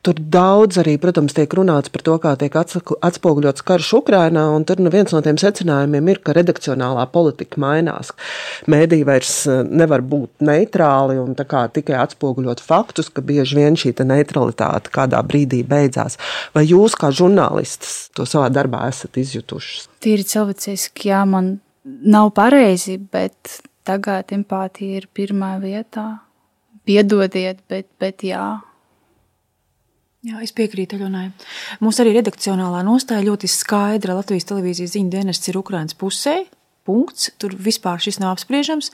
Tur 0.00 0.16
daudz 0.16 0.78
arī, 0.80 0.94
protams, 0.96 1.34
tiek 1.36 1.52
runāts 1.52 1.92
par 1.92 2.00
to, 2.00 2.14
kā 2.22 2.30
tiek 2.40 2.54
atspoguļots 2.56 3.64
karš 3.68 3.90
Ukrainā, 3.98 4.46
un 4.56 4.62
tur 4.64 4.78
nu 4.80 4.88
viens 4.92 5.12
no 5.12 5.20
tiem 5.20 5.36
secinājumiem 5.36 6.06
ir, 6.08 6.20
ka 6.24 6.32
redakcionālā 6.38 7.02
politika 7.12 7.60
mainās. 7.60 8.08
Mēdī 8.64 9.02
vairs 9.04 9.34
e, 9.44 9.58
nevar 9.68 10.00
būt 10.00 10.40
neitrāli 10.48 11.18
un 11.20 11.34
tikai 11.36 11.98
atspoguļot 12.00 12.62
faktus, 12.64 13.10
ka 13.12 13.20
bieži 13.20 13.58
vien 13.58 13.76
šī 13.76 13.92
neutralitāte 14.08 14.88
kādā 14.94 15.20
brīdī 15.20 15.60
beidzās. 15.68 16.16
Vai 16.56 16.64
jūs, 16.64 16.96
kā 16.96 17.12
žurnālists, 17.12 18.08
to 18.16 18.24
savā 18.24 18.48
darbā 18.48 18.86
esat 18.88 19.20
izjutuši? 19.20 19.84
Tīri 20.00 20.24
cilvēciski, 20.24 21.10
jā, 21.12 21.26
man 21.28 21.58
nav 21.84 22.32
pareizi, 22.40 22.96
bet 22.96 23.60
tagad 23.84 24.32
empātija 24.32 25.04
ir 25.04 25.12
pirmā 25.12 25.58
vietā. 25.60 26.08
Piedodiet, 26.88 27.60
bet, 27.68 27.90
bet 28.00 28.24
jā 28.24 28.48
Jā, 30.20 30.36
es 30.44 30.50
piekrītu 30.52 30.98
Aļonai. 30.98 31.30
Mums 31.80 31.96
arī 32.02 32.10
redakcionālā 32.18 32.82
nostāja 32.84 33.24
ļoti 33.24 33.48
skaidra. 33.48 34.18
Latvijas 34.18 34.44
televīzijas 34.50 34.92
ziņu 34.92 35.14
dienests 35.14 35.48
ir 35.48 35.56
Ukraiņas 35.56 35.96
pusē. 35.96 36.34
Punkts. 36.84 37.30
Tur 37.40 37.54
vispār 37.56 38.02
šis 38.04 38.18
nav 38.20 38.34
apspriežams. 38.34 38.90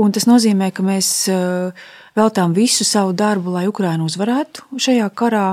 Un 0.00 0.14
tas 0.16 0.24
nozīmē, 0.28 0.70
ka 0.72 0.84
mēs 0.86 1.10
eh, 1.28 1.84
veltām 2.16 2.54
visu 2.56 2.86
savu 2.88 3.12
darbu, 3.12 3.52
lai 3.58 3.66
Ukraiņu 3.68 4.08
uzvarētu 4.08 4.80
šajā 4.80 5.10
karā. 5.20 5.50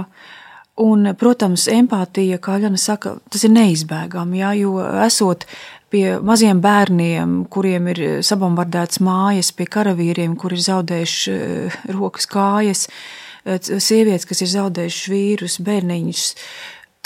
Un, 0.80 1.12
protams, 1.20 1.68
empātija, 1.72 2.40
kā 2.44 2.56
Jānis 2.64 2.88
saka, 2.88 3.18
tas 3.32 3.44
ir 3.48 3.52
neizbēgami. 3.52 4.40
Jā, 4.40 4.54
jo 4.60 4.80
esot 5.04 5.44
pie 5.92 6.22
maziem 6.24 6.64
bērniem, 6.64 7.36
kuriem 7.52 7.92
ir 7.92 8.02
sabombardēts 8.24 9.04
mājas, 9.04 9.52
pie 9.56 9.68
karavīriem, 9.76 10.40
kuri 10.40 10.56
ir 10.56 10.66
zaudējuši 10.70 11.36
eh, 11.36 11.80
rokas, 12.00 12.32
kājas, 12.32 12.88
Eh, 12.88 13.25
sievietes, 13.46 14.26
kas 14.30 14.42
ir 14.42 14.52
zaudējušas 14.56 15.12
vīrus, 15.12 15.60
bērniņus. 15.66 16.26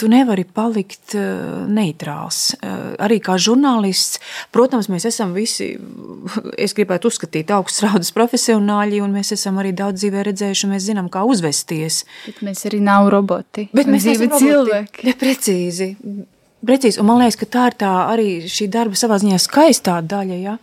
Tu 0.00 0.08
nevari 0.08 0.46
palikt 0.48 1.12
eh, 1.12 1.26
neitrāls. 1.68 2.54
Eh, 2.56 2.70
arī 3.04 3.18
kā 3.20 3.36
žurnālists, 3.36 4.16
protams, 4.54 4.88
mēs 4.88 5.04
esam 5.10 5.34
visi, 5.36 5.74
es 6.64 6.72
gribētu 6.76 7.12
uzskatīt, 7.12 7.52
augsts 7.52 7.84
raudas 7.84 8.14
profesionāļi, 8.16 9.02
un 9.04 9.12
mēs 9.18 9.34
esam 9.36 9.60
arī 9.60 9.74
daudz 9.76 10.00
dzīvē 10.00 10.24
redzējuši, 10.30 10.72
mēs 10.72 10.88
zinām, 10.88 11.12
kā 11.12 11.26
uzvesties. 11.28 12.06
Bet 12.30 12.40
mēs 12.48 12.64
arī 12.70 12.80
nav 12.86 13.12
roboti. 13.12 13.68
Bet 13.76 13.92
mēs 13.92 14.08
esam 14.14 14.32
cilvēki. 14.40 15.10
Ja, 15.10 15.18
precīzi. 15.20 15.94
Precīzi, 16.60 17.00
un 17.00 17.08
man 17.08 17.22
liekas, 17.22 17.38
ka 17.40 17.46
tā 17.48 17.66
ir 17.70 17.76
tā 17.80 17.90
arī 18.12 18.28
šī 18.50 18.68
darba 18.72 18.98
savā 18.98 19.16
ziņā 19.22 19.38
skaistā 19.40 20.00
daļa. 20.04 20.40
Ja? 20.40 20.58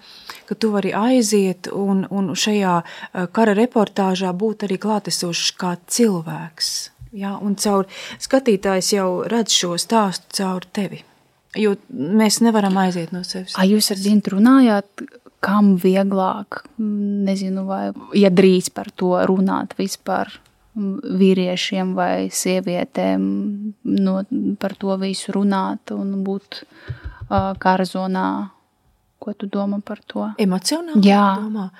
ka 0.47 0.55
tu 0.55 0.71
vari 0.71 0.93
aiziet 0.95 1.67
un, 1.75 2.05
un 2.09 2.31
šajā 2.35 2.75
eh, 2.79 3.27
kara 3.35 3.55
reportāžā 3.57 4.31
būt 4.31 4.67
arī 4.67 4.79
klātesošs 4.79 5.51
kā 5.59 5.75
cilvēks. 5.91 6.71
Ja? 7.17 7.35
Un 7.43 7.57
caur 7.59 7.87
skatītājs 8.23 8.93
jau 8.95 9.09
redz 9.27 9.55
šo 9.55 9.75
stāstu 9.81 10.39
caur 10.39 10.67
tevi. 10.73 11.03
Jo 11.57 11.75
mēs 11.91 12.41
nevaram 12.45 12.75
aiziet 12.79 13.13
no 13.15 13.23
sevis. 13.27 13.55
A 13.57 13.65
jūs 13.67 13.89
ar 13.91 13.99
Zintu 13.99 14.35
runājāt, 14.35 15.07
kam 15.43 15.75
vieglāk, 15.81 16.63
nezinu, 16.77 17.63
vai 17.67 17.81
ja 18.17 18.29
drīz 18.33 18.69
par 18.73 18.91
to 18.95 19.15
runāt 19.29 19.75
vispār 19.79 20.31
vīriešiem 20.77 21.95
vai 21.97 22.27
sievietēm, 22.33 23.23
no, 23.83 24.19
par 24.61 24.75
to 24.77 24.97
visu 25.01 25.33
runāt 25.35 25.91
un 25.95 26.21
būt 26.23 26.61
uh, 26.63 27.55
kara 27.57 27.85
zonā 27.87 28.27
Ko 29.17 29.33
tu 29.33 29.49
domā 29.49 29.79
par 29.81 30.01
to? 30.05 30.27
Emocionāli? 30.41 31.01
Jā, 31.09 31.23
domā. 31.41 31.71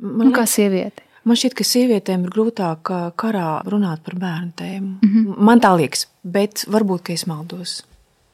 Man, 0.00 0.30
nu, 0.30 0.32
kā 0.34 0.46
sieviete. 0.48 1.04
Man 1.28 1.36
šķiet, 1.36 1.56
ka 1.58 1.66
sievietēm 1.66 2.24
ir 2.24 2.32
grūtāk 2.32 2.92
karā 3.20 3.48
runāt 3.68 4.00
par 4.06 4.16
bērnu 4.16 4.54
tēmu. 4.56 4.92
Mm 5.02 5.10
-hmm. 5.12 5.36
Man 5.44 5.60
tā 5.60 5.74
liekas, 5.76 6.06
bet 6.24 6.64
varbūt 6.66 7.12
es 7.12 7.26
maldos. 7.26 7.82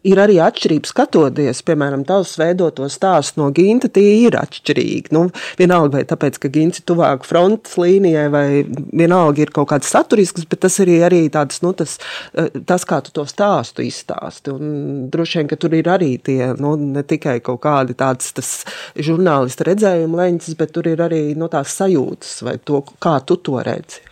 Ir 0.05 0.21
arī 0.21 0.37
atšķirības 0.45 0.93
skatoties, 0.93 1.63
piemēram, 1.67 2.05
tavs 2.09 2.35
veidoto 2.41 2.87
stāstu 2.93 3.41
no 3.41 3.49
Ginta, 3.55 3.89
tie 3.93 4.27
ir 4.27 4.37
atšķirīgi. 4.39 5.13
Nu, 5.17 5.27
vienalga, 5.59 5.99
vai 5.99 6.05
tāpēc, 6.09 6.39
ka 6.43 6.51
Gints 6.53 6.83
ir 6.83 6.87
tuvāk 6.91 7.27
frontes 7.29 7.79
līnijai, 7.81 8.27
vai 8.33 8.47
vienalga 8.65 9.45
ir 9.45 9.53
kaut 9.55 9.71
kāds 9.73 9.91
saturisks, 9.93 10.47
bet 10.51 10.63
tas 10.67 10.79
arī, 10.85 10.99
arī 11.07 11.23
tāds, 11.33 11.63
nu, 11.65 11.75
tas, 11.77 11.97
eh, 12.35 12.53
tas, 12.69 12.87
kā 12.89 13.01
tu 13.05 13.15
to 13.17 13.27
stāstu 13.31 13.85
izstāsti. 13.87 14.55
Un 14.55 15.09
droši 15.13 15.41
vien, 15.41 15.51
ka 15.51 15.61
tur 15.61 15.75
ir 15.75 15.91
arī 15.91 16.15
tie, 16.23 16.53
nu, 16.61 16.77
ne 16.77 17.03
tikai 17.03 17.41
kaut 17.45 17.63
kādi 17.65 17.97
tāds 17.99 18.33
tas 18.37 18.55
žurnālista 18.97 19.67
redzējuma 19.69 20.25
leņķis, 20.25 20.59
bet 20.61 20.75
tur 20.77 20.89
ir 20.91 21.05
arī, 21.05 21.23
nu, 21.39 21.49
tās 21.53 21.77
sajūtas 21.81 22.43
vai 22.45 22.59
to, 22.59 22.85
kā 23.01 23.19
tu 23.25 23.41
to 23.41 23.61
redzi. 23.65 24.05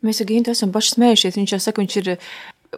Mēs 0.00 0.22
ar 0.22 0.30
Gintu 0.30 0.54
esam 0.54 0.70
paši 0.72 0.94
smējušies. 0.96 1.36
Viņš 1.36 1.52
jau 1.52 1.60
saka, 1.60 1.82
viņš 1.82 1.96
ir 2.00 2.14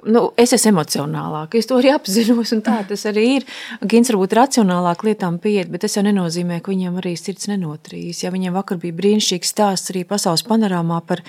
nu, 0.09 0.22
es 0.40 0.55
esmu 0.57 0.72
emocionālāk, 0.72 1.57
es 1.59 1.68
to 1.68 1.76
arī 1.76 1.92
apzinos, 1.96 2.52
un 2.57 2.62
tā 2.64 2.78
tas 2.88 3.05
arī 3.11 3.24
ir. 3.37 3.46
Gins 3.88 4.11
varbūt 4.12 4.35
racionālāk 4.38 5.05
lietām 5.07 5.38
pieiet, 5.42 5.68
bet 5.72 5.85
tas 5.85 5.98
jau 5.98 6.05
nenozīmē, 6.07 6.61
ka 6.62 6.72
viņiem 6.72 6.96
arī 7.02 7.12
sirds 7.20 7.50
nenotrīs. 7.50 8.22
Ja 8.24 8.33
viņiem 8.33 8.57
vakar 8.57 8.81
bija 8.83 8.96
brīnišķīgs 8.98 9.52
stāsts 9.52 9.92
arī 9.92 10.05
pasaules 10.09 10.44
panorāmā 10.48 11.02
par 11.09 11.22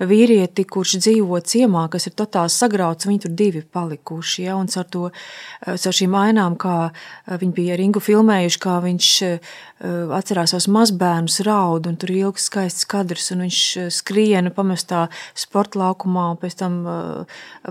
vīrieti, 0.00 0.64
kurš 0.64 0.96
dzīvo 1.04 1.42
ciemā, 1.44 1.86
kas 1.92 2.08
ir 2.08 2.16
totāli 2.16 2.52
sagrauts, 2.52 3.08
viņi 3.08 3.26
tur 3.26 3.36
divi 3.36 3.62
palikuši, 3.62 4.46
ja, 4.48 4.56
un 4.56 4.72
ar 4.76 4.88
to, 4.92 5.10
ar 5.66 5.96
šīm 6.00 6.16
ainām, 6.16 6.56
kā 6.60 6.90
viņi 7.28 7.54
bija 7.56 7.76
ar 7.76 7.84
Ingu 7.84 8.00
filmējuši, 8.02 8.62
kā 8.64 8.78
viņš 8.84 9.12
atcerās 10.16 10.54
savus 10.54 10.70
mazbērnus 10.72 11.42
raud, 11.44 11.86
un 11.90 11.98
tur 12.00 12.14
ir 12.14 12.30
ilgs 12.30 12.48
skaists 12.48 12.88
kadrs, 12.88 13.28
un 13.34 13.44
viņš 13.44 13.60
skriena 13.92 14.52
pamestā 14.54 15.06
sporta 15.36 15.82
laukumā, 15.82 16.30
un 16.32 16.40
pēc 16.40 16.56
tam 16.62 16.78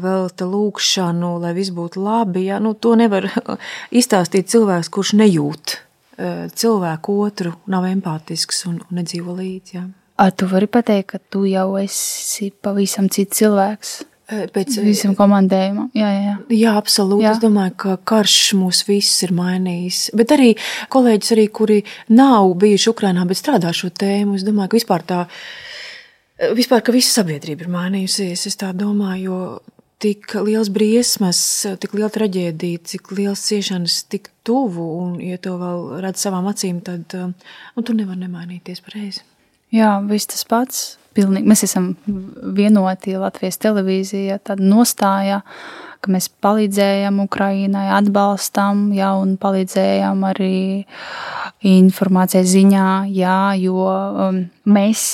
vēl 0.06 0.30
velta 0.36 0.46
lūkšanu, 0.46 1.40
lai 1.40 1.54
viss 1.56 1.72
būtu 1.72 2.02
labi. 2.04 2.50
Ja? 2.50 2.60
Nu, 2.60 2.74
to 2.74 2.96
nevar 2.96 3.30
izstāstīt 3.92 4.50
cilvēks, 4.52 4.90
kurš 4.90 5.16
nejūt 5.16 5.78
e, 6.18 6.50
cilvēku 6.54 7.22
otru, 7.22 7.54
nav 7.68 7.86
empātisks 7.86 8.66
un, 8.68 8.82
un 8.84 9.00
nedzīvo 9.00 9.36
līdzi. 9.36 9.76
Ja? 9.76 9.88
A, 10.18 10.32
tu 10.32 10.48
vari 10.48 10.68
pateikt, 10.68 11.12
ka 11.12 11.20
tu 11.30 11.46
jau 11.46 11.78
esi 11.78 12.52
pavisam 12.52 13.10
cits 13.10 13.38
cilvēks. 13.40 14.02
E, 14.26 14.48
pēc 14.50 14.80
visam 14.82 15.14
komandējumam. 15.16 15.92
Jā, 15.94 16.10
jā, 16.10 16.22
jā. 16.24 16.38
jā 16.50 16.72
absolūti. 16.80 17.24
Jā. 17.24 17.36
Es 17.36 17.44
domāju, 17.44 17.76
ka 17.78 17.98
karš 18.04 18.56
mūs 18.58 18.82
visus 18.88 19.22
ir 19.28 19.36
mainījis. 19.38 20.10
Bet 20.18 20.34
arī 20.34 20.56
kolēģis, 20.90 21.36
arī, 21.36 21.46
kuri 21.54 21.84
nav 22.10 22.56
bijuši 22.58 22.90
Ukrajinā, 22.92 23.28
bet 23.30 23.40
strādā 23.40 23.72
šo 23.76 23.92
tēmu, 23.94 24.40
es 24.40 24.48
domāju, 24.48 24.74
ka 24.74 24.80
vispār 24.82 25.06
tā. 25.06 25.22
Vispār, 26.36 26.82
ka 26.84 26.92
visa 26.92 27.22
sabiedrība 27.22 27.64
ir 27.64 27.70
mainījusies, 27.72 28.42
es 28.50 28.58
tā 28.60 28.74
domāju, 28.76 29.22
jo 29.30 29.75
tik 30.04 30.36
liels 30.46 30.70
briesmas, 30.74 31.40
tik 31.82 31.96
liela 31.96 32.12
traģēdija, 32.14 32.84
cik 32.92 33.14
liels 33.16 33.46
ciešanas 33.48 34.02
tik 34.12 34.30
tuvu, 34.46 34.86
un, 35.02 35.16
ja 35.24 35.40
to 35.42 35.56
vēl 35.62 35.88
redz 36.04 36.26
savām 36.26 36.50
acīm, 36.52 36.82
tad 36.86 37.16
nu, 37.16 37.82
tur 37.82 37.96
nevar 37.98 38.20
nemainīties 38.20 38.84
pareizi. 38.86 39.24
Jā, 39.74 39.98
viss 40.08 40.30
tas 40.32 40.46
pats. 40.48 40.86
Pilnīgi. 41.16 41.48
Mēs 41.48 41.64
esam 41.64 41.94
vienoti 42.58 43.14
Latvijas 43.16 43.56
televīzijā, 43.64 44.36
tad 44.44 44.60
nostājā, 44.60 45.38
ka 46.04 46.12
mēs 46.12 46.28
palīdzējam 46.44 47.22
Ukrainai, 47.24 47.86
atbalstam, 47.96 48.90
jā, 48.96 49.14
un 49.16 49.38
palīdzējam 49.40 50.26
arī 50.28 50.58
informācijas 51.72 52.52
ziņā, 52.52 52.90
jā, 53.16 53.38
jo 53.64 53.88
um, 53.88 54.42
mēs 54.68 55.06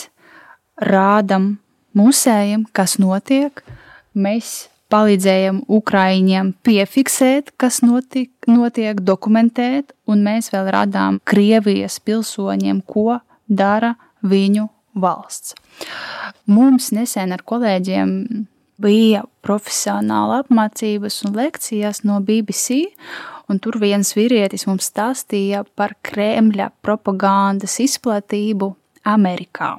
rādam 0.81 1.53
musējiem, 1.93 2.65
kas 2.73 2.97
notiek, 2.97 3.61
mēs 4.13 4.69
palīdzējam 4.91 5.63
Ukraiņiem 5.71 6.53
piefiksēt, 6.65 7.53
kas 7.59 7.79
notik, 7.85 8.31
notiek, 8.49 8.99
dokumentēt, 8.99 9.93
un 10.09 10.23
mēs 10.25 10.51
vēl 10.53 10.71
radām 10.75 11.21
Krievijas 11.23 11.99
pilsoņiem, 12.03 12.83
ko 12.83 13.21
dara 13.47 13.95
viņu 14.21 14.67
valsts. 14.99 15.55
Mums 16.51 16.91
nesen 16.95 17.31
ar 17.31 17.43
kolēģiem 17.47 18.15
bija 18.81 19.23
profesionāla 19.45 20.41
apmācības 20.43 21.21
un 21.27 21.37
lekcijas 21.37 22.03
no 22.07 22.19
BBC, 22.25 22.83
un 23.49 23.59
tur 23.63 23.77
viens 23.81 24.15
vīrietis 24.17 24.67
mums 24.67 24.89
stāstīja 24.91 25.63
par 25.77 25.95
Kremļa 26.07 26.71
propagandas 26.83 27.79
izplatību 27.83 28.73
Amerikā. 29.07 29.77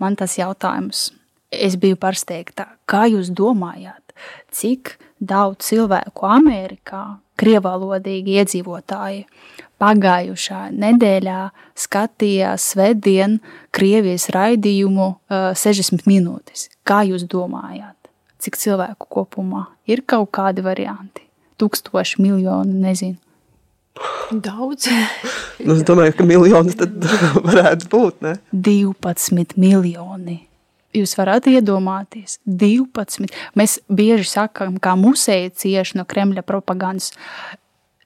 Man 0.00 0.16
tas 0.16 0.38
jautājums. 0.38 1.10
Es 1.50 1.74
biju 1.80 1.98
pārsteigta, 1.98 2.68
kā 2.86 3.08
jūs 3.10 3.32
domājat, 3.34 4.14
cik 4.54 4.94
daudz 5.18 5.66
cilvēku 5.66 6.28
Amerikā, 6.30 7.18
krievalodīgi 7.40 8.36
iedzīvotāji, 8.38 9.24
pagājušā 9.80 10.66
nedēļā 10.76 11.40
skatījās 11.78 12.66
svētdien 12.74 13.38
Krievijas 13.74 14.28
raidījumu 14.34 15.06
uh, 15.08 15.50
60 15.56 16.06
minūtes. 16.06 16.68
Kā 16.86 17.02
jūs 17.08 17.24
domājat, 17.30 17.96
cik 18.42 18.60
cilvēku 18.60 19.08
kopumā 19.10 19.66
ir 19.90 20.04
kaut 20.06 20.30
kādi 20.36 20.64
varianti? 20.64 21.24
Tūkstoši, 21.60 22.20
miljoni, 22.24 22.76
nezinu. 22.84 23.18
Daudz. 24.30 24.86
nu, 25.66 25.74
es 25.74 25.82
domāju, 25.84 26.14
ka 26.16 26.24
miljonus 26.28 26.78
tad 26.78 26.94
varētu 27.48 27.90
būt. 27.90 28.22
Ne? 28.24 28.36
12 28.54 29.58
miljoni. 29.60 30.38
Jūs 30.96 31.12
varat 31.14 31.46
iedomāties, 31.46 32.40
12. 32.46 33.28
Mēs 33.58 33.78
bieži 33.86 34.26
sakām, 34.26 34.80
ka 34.82 34.96
musēji 34.98 35.52
cieši 35.62 36.00
no 36.00 36.06
Kremļa 36.08 36.42
propagandas. 36.46 37.12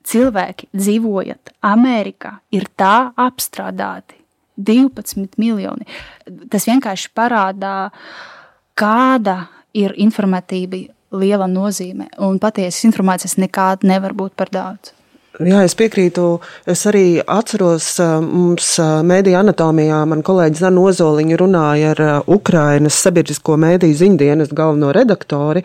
Cilvēki 0.05 0.69
dzīvojot 0.77 1.55
Amerikā, 1.65 2.35
ir 2.53 2.69
tā 2.77 3.15
apstrādāti. 3.17 4.19
12 4.61 5.39
miljoni. 5.41 5.87
Tas 6.53 6.69
vienkārši 6.69 7.09
parādā, 7.17 7.89
kāda 8.79 9.39
ir 9.75 9.97
informatīva 9.99 10.85
liela 11.15 11.49
nozīme. 11.51 12.11
Un 12.23 12.39
patiesas 12.43 12.85
informācijas 12.87 13.39
nekāda 13.41 13.89
nevar 13.89 14.15
būt 14.15 14.37
par 14.39 14.53
daudz. 14.55 14.93
Jā, 15.43 15.65
es 15.67 15.73
piekrītu. 15.75 16.39
Es 16.71 16.85
arī 16.87 17.17
atceros, 17.19 17.89
mums 18.23 18.69
mēdīņu 18.79 19.39
anatomijā 19.41 19.97
man 20.07 20.21
kolēģis 20.23 20.61
Zana 20.63 20.83
Ozoliņa 20.87 21.39
runāja 21.41 21.89
ar 21.91 22.03
Ukrainas 22.31 23.01
sabiedrisko 23.03 23.57
mēdīju 23.59 23.97
ziņdienas 23.99 24.53
galveno 24.55 24.93
redaktori, 24.95 25.65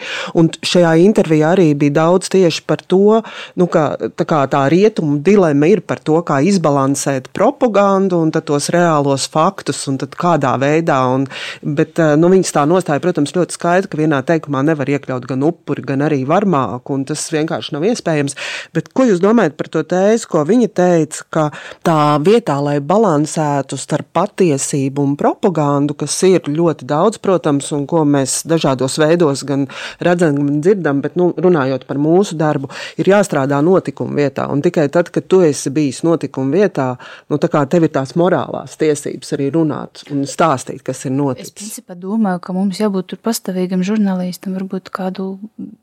šajā 0.66 0.96
intervijā 1.04 1.52
arī 1.54 1.68
bija 1.78 2.00
daudz 2.00 2.32
tieši 2.34 2.64
par 2.66 2.82
to, 2.82 3.20
nu, 3.62 3.68
ka 3.70 3.84
tā, 4.18 4.26
kā 4.26 4.40
tā 4.50 4.64
rietumu 4.74 5.20
dilema 5.22 5.70
ir 5.70 5.84
par 5.86 6.02
to, 6.02 6.18
kā 6.26 6.40
izbalansēt 6.50 7.30
propagandu 7.38 8.24
un 8.26 8.34
tos 8.34 8.72
reālos 8.74 9.30
faktus 9.30 9.84
un 9.86 10.02
kādā 10.02 10.56
veidā. 10.58 10.98
Un, 11.14 11.30
bet 11.62 12.02
nu, 12.18 12.34
viņas 12.34 12.56
tā 12.58 12.66
nostāja, 12.66 13.06
protams, 13.06 13.36
ļoti 13.38 13.60
skaidra, 13.60 13.94
ka 13.94 14.02
vienā 14.02 14.24
teikumā 14.26 14.66
nevar 14.66 14.90
iekļaut 14.98 15.30
gan 15.30 15.46
upuri, 15.46 15.86
gan 15.94 16.08
arī 16.10 16.24
varmāku, 16.26 16.98
un 16.98 17.06
tas 17.14 17.30
vienkārši 17.38 17.78
nav 17.78 17.86
iespējams. 17.94 18.40
Bet 18.74 18.90
ko 18.98 19.06
jūs 19.06 19.22
domājat? 19.22 19.59
Par 19.60 19.70
to 19.72 19.84
tēzi, 19.84 20.28
ko 20.32 20.44
viņa 20.48 20.70
teica, 20.80 21.26
ka 21.34 21.46
tā 21.86 21.98
vietā, 22.24 22.56
lai 22.64 22.78
balansētu 22.80 23.78
starp 23.80 24.10
patiesību 24.16 25.04
un 25.04 25.16
propagandu, 25.20 25.98
kas 26.00 26.16
ir 26.28 26.48
ļoti 26.48 26.88
daudz, 26.90 27.20
protams, 27.24 27.72
un 27.76 27.86
ko 27.90 28.06
mēs 28.08 28.42
dažādos 28.50 28.96
veidos 29.02 29.44
gan 29.48 29.68
redzam, 30.04 30.40
gan 30.40 30.62
dzirdam, 30.64 31.04
bet 31.04 31.18
nu, 31.20 31.32
runājot 31.36 31.86
par 31.90 32.00
mūsu 32.02 32.38
darbu, 32.40 32.72
ir 33.02 33.12
jāstrādā 33.12 33.60
notikuma 33.66 34.16
vietā. 34.22 34.48
Un 34.52 34.64
tikai 34.66 34.88
tad, 34.94 35.12
kad 35.14 35.28
tu 35.30 35.42
esi 35.46 35.72
bijis 35.74 36.02
notikuma 36.08 36.56
vietā, 36.56 36.90
nu, 37.30 37.40
tev 37.40 37.86
ir 37.86 37.94
tās 37.94 38.16
morālās 38.20 38.78
tiesības 38.80 39.36
arī 39.36 39.52
runāt 39.56 40.06
un 40.14 40.26
stāstīt, 40.30 40.84
kas 40.86 41.06
ir 41.06 41.16
noticis. 41.16 41.52
Es 41.52 41.58
principā 41.60 41.98
domāju, 42.00 42.42
ka 42.46 42.56
mums 42.56 42.80
jābūt 42.82 43.18
pastāvīgam 43.26 43.84
žurnālistam, 43.86 44.56
varbūt 44.58 44.94
kādu 44.96 45.34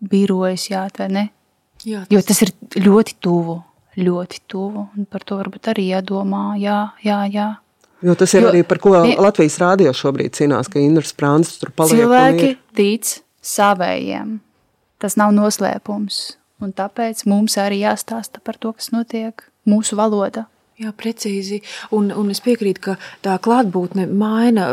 birojas 0.00 0.70
jāatver? 0.72 1.35
Jā, 1.86 2.02
tas... 2.02 2.14
Jo 2.14 2.22
tas 2.26 2.42
ir 2.42 2.52
ļoti 2.82 3.16
tuvu, 3.22 3.60
ļoti 4.00 4.42
tuvu. 4.50 4.88
Par 5.12 5.24
to 5.26 5.38
varbūt 5.38 5.70
arī 5.72 5.90
jādomā. 5.92 6.56
Jā, 6.60 6.80
jā, 7.06 7.20
jā. 7.30 7.52
Jo 8.04 8.16
tas 8.18 8.34
ir 8.36 8.44
jo, 8.44 8.50
arī 8.50 8.64
par 8.68 8.80
ko 8.82 8.92
ja, 8.98 9.14
Latvijas 9.22 9.56
rādio 9.62 9.92
šobrīd 9.96 10.34
cīnās, 10.36 10.68
ka 10.72 10.82
Indras 10.82 11.14
Prāns 11.16 11.54
tur 11.60 11.72
paliek. 11.76 12.02
Cilvēki 12.02 12.50
tic 12.76 13.12
savējiem. 13.46 14.36
Tas 15.00 15.16
nav 15.20 15.32
noslēpums. 15.36 16.36
Un 16.64 16.72
tāpēc 16.76 17.22
mums 17.28 17.56
arī 17.60 17.82
jāstāsta 17.82 18.40
par 18.44 18.56
to, 18.60 18.72
kas 18.76 18.90
notiek 18.92 19.44
mūsu 19.68 19.96
valodā. 19.98 20.46
Jā, 20.76 20.90
precīzi. 20.92 21.62
Un, 21.96 22.10
un 22.12 22.28
es 22.28 22.42
piekrītu, 22.44 22.80
ka 22.84 22.94
tā 23.24 23.38
klātbūtne 23.40 24.04
maina. 24.12 24.66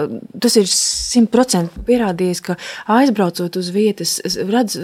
Tas 0.44 0.58
ir 0.60 0.66
simtprocentīgi 0.68 1.86
pierādījies, 1.88 2.42
ka 2.44 2.58
aizbraucot 2.92 3.56
uz 3.56 3.70
vietas, 3.72 4.18
redz 4.50 4.76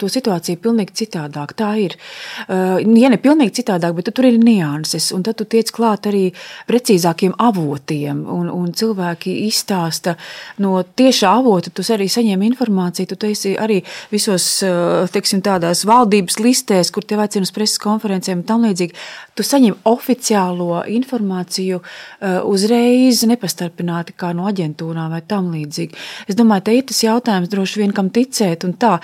to 0.00 0.08
situāciju 0.08 0.56
pilnīgi 0.64 0.96
citādāk. 1.02 1.52
Tā 1.60 1.74
ir. 1.82 1.98
Uh, 2.46 2.80
ja 2.80 3.10
ne 3.12 3.18
pilnīgi 3.20 3.58
citādāk, 3.58 3.98
bet 3.98 4.08
tur 4.16 4.30
ir 4.30 4.38
nianses. 4.40 5.10
Un 5.12 5.26
tad 5.28 5.36
tu 5.36 5.44
tiec 5.44 5.68
klāt 5.76 6.08
arī 6.08 6.30
precīzākiem 6.70 7.36
avotiem. 7.36 8.24
Un, 8.24 8.48
un 8.48 8.72
cilvēki 8.72 9.36
izstāsta 9.50 10.16
no 10.64 10.80
tiešā 10.80 11.34
avota. 11.42 11.68
Tu 11.68 11.84
arī 11.92 12.08
saņem 12.08 12.46
informāciju. 12.48 13.12
Tu 13.12 13.34
esi 13.34 13.54
arī 13.60 13.82
visos, 14.08 14.48
uh, 14.64 15.04
teiksim, 15.12 15.44
tādās 15.44 15.84
valdības 15.84 16.40
listēs, 16.40 16.94
kur 16.96 17.04
te 17.04 17.20
aicina 17.20 17.44
uz 17.44 17.52
preses 17.52 17.84
konferencēm 17.84 18.40
un 18.40 18.48
tam 18.48 18.64
līdzīgi. 18.64 18.96
Tu 19.36 19.44
saņem 19.44 19.76
oficiāli 19.84 20.45
reālo 20.46 20.82
informāciju 20.86 21.80
uh, 21.80 22.42
uzreiz 22.46 23.24
nepastarpināti 23.26 24.14
kā 24.16 24.32
no 24.34 24.46
aģentūrām 24.50 25.10
vai 25.12 25.22
tam 25.26 25.52
līdzīgi. 25.54 25.96
Es 26.28 26.36
domāju, 26.36 26.66
te 26.66 26.76
ir 26.76 26.86
tas 26.86 27.02
jautājums 27.02 27.50
droši 27.50 27.82
vien, 27.82 27.92
kam 27.92 28.10
ticēt 28.10 28.64
un 28.64 28.74
tā. 28.74 28.98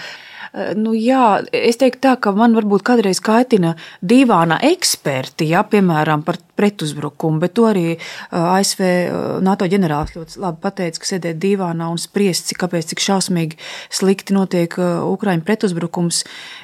Uh, 0.53 0.73
nu, 0.77 0.95
jā, 0.95 1.43
es 1.53 1.79
teiktu 1.81 2.03
tā, 2.07 2.17
ka 2.21 2.33
man 2.37 2.55
varbūt 2.55 2.85
kādreiz 2.87 3.21
kaitina 3.21 3.75
divāna 4.01 4.61
eksperti, 4.63 5.51
ja, 5.53 5.65
piemēram, 5.65 6.23
par 6.23 6.39
pretuzbrukumu, 6.57 7.41
bet 7.43 7.55
to 7.57 7.67
arī 7.71 7.97
ASV 8.31 8.83
NATO 9.45 9.67
ģenerālis 9.71 10.17
ļoti 10.17 10.41
labi 10.43 10.61
pateica, 10.63 11.01
ka 11.01 11.09
sēdēt 11.09 11.41
divānā 11.43 11.89
un 11.93 12.01
spriest, 12.01 12.51
cik, 12.51 12.61
kāpēc 12.65 12.93
tik 12.93 13.03
šausmīgi 13.03 13.59
slikti 13.93 14.37
notiek 14.37 14.77
Ukraiņu 14.79 15.47
pretuzbrukums, 15.47 16.23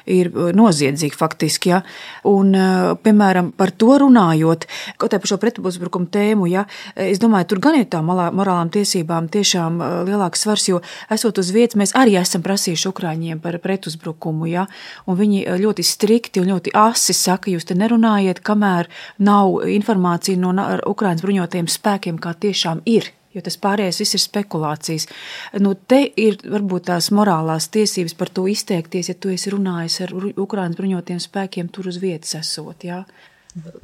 ir 0.09 0.31
noziedzīgi 0.55 1.17
faktiski. 1.17 1.73
Ja? 1.73 1.81
Un, 2.29 2.53
piemēram, 3.03 3.51
par 3.57 3.73
to 3.73 3.97
runājot, 4.03 4.67
kaut 5.01 5.13
arī 5.15 5.23
par 5.23 5.33
šo 5.33 5.39
pretuzbrukumu 5.41 6.09
tēmu, 6.13 6.49
ja, 6.51 6.65
es 6.95 7.21
domāju, 7.21 7.49
tur 7.53 7.63
gan 7.63 7.79
ir 7.79 7.89
tā 7.89 8.01
morālām 8.05 8.71
tiesībām 8.73 9.29
tiešām 9.33 9.81
lielāks 10.09 10.45
svars, 10.45 10.67
jo 10.69 10.83
esot 11.11 11.41
uz 11.41 11.51
vietas, 11.55 11.79
mēs 11.79 11.95
arī 11.97 12.17
esam 12.21 12.45
prasījuši 12.45 12.89
Ukraiņiem 12.91 13.41
par 13.43 13.57
pretuzbrukumu, 13.63 14.49
ja? 14.51 14.67
un 15.09 15.17
viņi 15.19 15.45
ļoti 15.65 15.85
strikti 15.85 16.43
un 16.43 16.53
ļoti 16.53 16.75
asi 16.77 17.15
saka, 17.17 17.51
jūs 17.53 17.67
te 17.69 17.77
nerunājiet, 17.79 18.43
kamēr 18.45 18.89
nav 19.25 19.59
informācija 19.79 20.39
no 20.39 20.53
Ukraiņas 20.89 21.25
bruņotajiem 21.25 21.71
spēkiem, 21.71 22.19
kā 22.21 22.35
tiešām 22.45 22.83
ir. 22.89 23.11
Jo 23.33 23.43
tas 23.45 23.59
pārējais 23.61 23.99
viss 24.01 24.17
ir 24.17 24.21
spekulācijas. 24.23 25.05
Nu, 25.61 25.75
te 25.75 25.99
ir 26.17 26.39
varbūt 26.49 26.87
tās 26.87 27.11
morālās 27.13 27.67
tiesības 27.69 28.15
par 28.17 28.31
to 28.33 28.47
izteikties, 28.49 29.11
ja 29.11 29.15
tu 29.15 29.29
esi 29.29 29.53
runājis 29.53 29.99
ar 30.07 30.15
Ukraiņas 30.33 30.79
bruņotajiem 30.79 31.21
spēkiem 31.21 31.69
tur 31.69 31.91
uz 31.91 32.01
vietas 32.01 32.33
esot. 32.41 32.87
Jā 32.89 33.03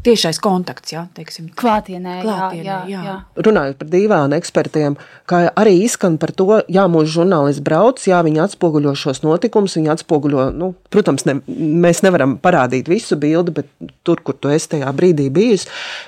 tiešais 0.06 0.40
kontakts, 0.44 0.94
jā, 0.94 1.06
teiksim. 1.18 1.50
Klātienē, 1.58 2.20
Klātienē 2.24 2.66
jā, 2.66 2.80
jā, 2.90 3.02
jā. 3.06 3.16
Runājot 3.46 3.80
par 3.80 3.90
divām 3.92 4.36
ekspertiem, 4.38 4.98
kā 5.30 5.42
arī 5.58 5.76
izskan 5.86 6.20
par 6.22 6.34
to, 6.38 6.62
jā, 6.72 6.86
mūsu 6.92 7.20
žurnālisti 7.20 7.64
brauc, 7.66 8.02
jā, 8.06 8.20
viņi 8.26 8.44
atspoguļo 8.46 8.94
šos 9.00 9.24
notikumus, 9.26 9.78
viņi 9.80 9.92
atspoguļo, 9.96 10.48
nu, 10.58 10.72
protams, 10.94 11.26
ne, 11.30 11.40
mēs 11.86 12.04
nevaram 12.06 12.38
parādīt 12.42 12.90
visu 12.92 13.18
bildi, 13.20 13.56
bet 13.60 13.72
tur, 14.06 14.22
kur 14.26 14.38
tu 14.38 14.52
esi 14.54 14.72
tajā 14.76 14.92
brīdī 14.96 15.28
bijis, 15.34 15.68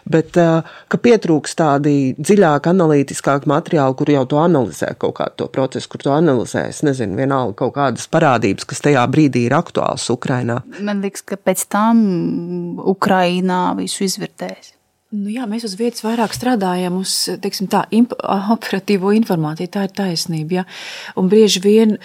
bet 0.09 0.37
ka 0.37 1.01
pietrūks 1.01 1.57
tādi 1.57 1.95
dziļāk 2.17 2.69
analītiskāk 2.71 3.47
materiāli, 3.49 3.97
kur 3.97 4.13
jau 4.13 4.25
tu 4.29 4.41
analizē 4.41 4.93
kaut 5.01 5.17
kādu 5.21 5.41
to 5.41 5.49
procesu, 5.53 5.89
kur 5.91 6.05
tu 6.05 6.13
analizē, 6.13 6.67
es 6.71 6.83
nezinu, 6.85 7.17
vienalga 7.17 7.57
kaut 7.63 7.75
kādas 7.79 8.07
parādības, 8.11 8.67
kas 8.69 8.83
tajā 8.85 9.03
brīdī 9.11 9.47
ir 9.47 9.57
aktuāls 9.57 10.05
Ukrainā. 10.13 10.61
Man 10.83 11.01
liekas, 11.05 11.25
ka 11.25 11.39
pēc 11.41 11.65
tam 11.73 12.05
Ukraina 12.87 13.56
visu 13.77 14.05
izvērtējis? 14.07 14.73
Nu 15.15 15.31
jā, 15.31 15.45
mēs 15.47 15.63
uz 15.63 15.77
vietas 15.79 16.03
vairāk 16.03 16.33
strādājam 16.35 16.97
uz 16.99 17.13
teiksim, 17.43 17.69
tā, 17.71 17.85
operatīvo 18.57 19.13
informāciju. 19.15 19.71
Tā 19.71 19.85
ir 19.87 19.93
taisnība. 19.95 20.57
Ja? 20.59 20.65
Un 21.19 21.29
bieži 21.31 21.61
vien 21.63 21.95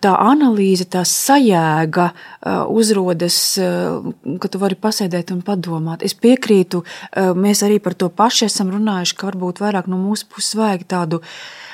tā 0.00 0.14
analīze, 0.16 0.86
tā 0.88 1.02
sajēga 1.06 2.10
uh, 2.10 2.64
uzrodas, 2.72 3.38
uh, 3.60 4.10
ka 4.40 4.50
tu 4.50 4.60
vari 4.62 4.78
pasēdēt 4.80 5.32
un 5.34 5.42
padomāt. 5.46 6.04
Es 6.06 6.16
piekrītu, 6.16 6.82
uh, 6.82 7.32
mēs 7.36 7.64
arī 7.66 7.80
par 7.84 7.96
to 7.98 8.08
paši 8.08 8.48
esam 8.48 8.72
runājuši, 8.72 9.16
ka 9.16 9.30
varbūt 9.30 9.62
vairāk 9.62 9.90
no 9.92 10.00
mūsu 10.00 10.30
puses 10.32 10.56
vajag 10.58 10.86
tādu 10.90 11.24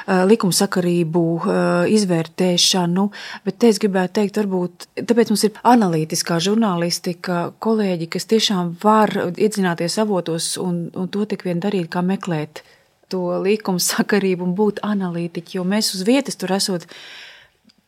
likumsakarību 0.07 1.21
izvērtēšanu, 1.91 3.07
bet 3.43 3.57
te 3.59 3.73
es 3.73 3.81
gribētu 3.83 4.21
teikt, 4.21 4.37
varbūt 4.39 4.87
tāpēc 5.01 5.33
mums 5.33 5.43
ir 5.49 5.57
analītiskā 5.67 6.39
žurnālistika 6.47 7.41
kolēģi, 7.59 8.07
kas 8.15 8.31
tiešām 8.31 8.77
var 8.85 9.11
iedzināties 9.35 9.99
avotos 10.05 10.53
un, 10.63 10.85
un 10.95 11.11
to 11.11 11.27
tik 11.27 11.43
vien 11.49 11.59
darīt, 11.59 11.91
kā 11.91 12.05
meklēt 12.07 12.63
to 13.11 13.41
likumsakarību 13.43 14.47
un 14.47 14.55
būt 14.59 14.83
analītiķi, 14.87 15.59
jo 15.59 15.67
mēs 15.67 15.91
uz 15.99 16.07
vietas 16.07 16.39
tur 16.39 16.55
esot 16.55 16.87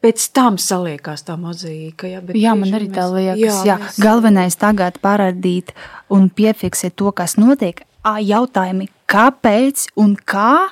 pēc 0.04 0.24
tam 0.36 0.58
saliekās 0.62 1.24
tā 1.26 1.36
mozaīka. 1.40 2.10
Ja, 2.10 2.22
jā, 2.22 2.54
man 2.58 2.74
arī 2.78 2.88
tā 2.94 3.08
liekas. 3.12 3.42
Jā, 3.42 3.60
jā. 3.66 3.76
Mēs... 3.82 4.00
Galvenais 4.02 4.58
tagad 4.58 4.98
parādīt 5.04 5.74
un 6.14 6.28
piefiksēt 6.30 6.96
to, 6.98 7.12
kas 7.12 7.38
notiek. 7.40 7.84
Jautājumi, 8.08 8.86
kāpēc 9.10 9.88
un 10.00 10.14
kā 10.16 10.68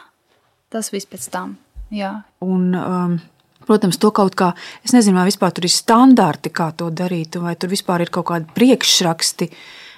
tas 0.72 0.92
viss 0.94 1.08
pēc 1.08 1.26
tam. 1.32 1.56
Jā. 1.92 2.20
Un, 2.44 2.70
um, 2.74 3.18
Protams, 3.66 3.96
to 3.98 4.12
kaut 4.14 4.36
kā, 4.38 4.52
es 4.86 4.92
nezinu, 4.94 5.18
vai 5.18 5.26
vispār 5.26 5.50
tur 5.50 5.64
ir 5.66 5.72
standarti, 5.74 6.52
kā 6.54 6.68
to 6.78 6.86
darīt, 6.94 7.34
vai 7.42 7.56
tur 7.58 7.72
vispār 7.72 8.04
ir 8.04 8.12
kaut 8.14 8.28
kādi 8.28 8.46
priekšraksti. 8.54 9.48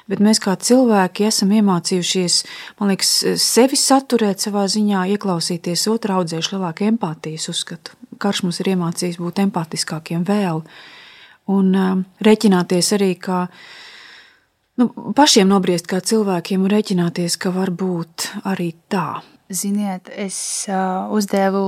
Bet 0.09 0.23
mēs 0.25 0.41
kā 0.41 0.55
cilvēki 0.57 1.27
esam 1.29 1.51
iemācījušies, 1.53 2.39
man 2.81 2.93
liekas, 2.93 3.11
sevi 3.43 3.77
saturēt 3.77 4.41
savā 4.41 4.65
ziņā, 4.73 5.05
ieklausīties 5.15 5.85
otrā 5.93 6.17
audzēšu 6.23 6.55
lielāku 6.55 6.87
empātijas 6.89 7.51
uzskatu. 7.53 7.97
Karš 8.19 8.47
mums 8.47 8.61
ir 8.63 8.73
iemācījis 8.73 9.21
būt 9.21 9.43
empātiskākiem 9.45 10.25
vēl. 10.29 10.63
Un 11.53 11.69
um, 11.77 12.05
reķināties 12.25 12.93
arī, 12.97 13.13
kā 13.21 13.45
nu, 14.81 14.89
pašiem 15.17 15.49
nobriest 15.49 15.89
kā 15.91 16.01
cilvēkiem 16.01 16.65
un 16.65 16.73
reķināties, 16.73 17.37
ka 17.41 17.53
var 17.53 17.73
būt 17.73 18.31
arī 18.49 18.73
tā. 18.89 19.21
Ziniet, 19.49 20.11
es 20.13 20.37
uh, 20.69 21.09
uzdevu 21.17 21.63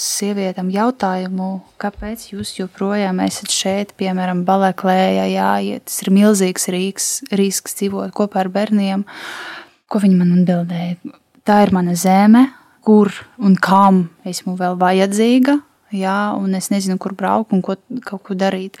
sievietēm 0.00 0.70
jautājumu, 0.72 1.48
kāpēc 1.76 2.30
jūs 2.30 2.54
joprojām 2.56 3.18
esat 3.20 3.52
šeit, 3.52 3.90
piemēram, 4.00 4.46
Balaklējā, 4.48 5.26
jā, 5.28 5.50
ja 5.60 5.80
tas 5.84 5.98
ir 6.00 6.08
milzīgs 6.16 6.64
rīks, 6.72 7.08
risks 7.36 7.76
dzīvot 7.76 8.14
kopā 8.16 8.40
ar 8.46 8.48
bērniem. 8.54 9.04
Ko 9.92 10.00
viņi 10.00 10.16
man 10.22 10.30
atbildēja? 10.38 11.12
Tā 11.44 11.58
ir 11.66 11.74
mana 11.76 11.98
zeme, 12.00 12.46
kur 12.80 13.12
un 13.36 13.58
kam 13.60 14.06
esmu 14.24 14.56
vēl 14.56 14.80
vajadzīga, 14.80 15.58
jā, 15.92 16.16
un 16.40 16.56
es 16.56 16.70
nezinu, 16.72 16.96
kur 16.96 17.12
braukt 17.12 17.52
un 17.52 17.60
ko, 17.60 17.76
kaut 18.08 18.24
ko 18.30 18.38
darīt. 18.40 18.80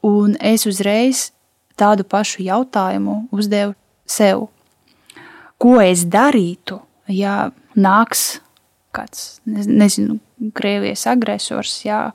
Un 0.00 0.38
es 0.40 0.64
uzreiz 0.64 1.26
tādu 1.76 2.08
pašu 2.08 2.40
jautājumu 2.48 3.26
uzdevu 3.36 3.76
sev. 4.08 4.48
Ko 5.60 5.76
es 5.84 6.08
darītu, 6.08 6.80
ja 7.12 7.50
nāks 7.76 8.26
kāds, 8.96 9.26
nezinu, 9.46 10.20
Krievijas 10.56 11.06
agresors, 11.08 11.78
jā, 11.86 12.10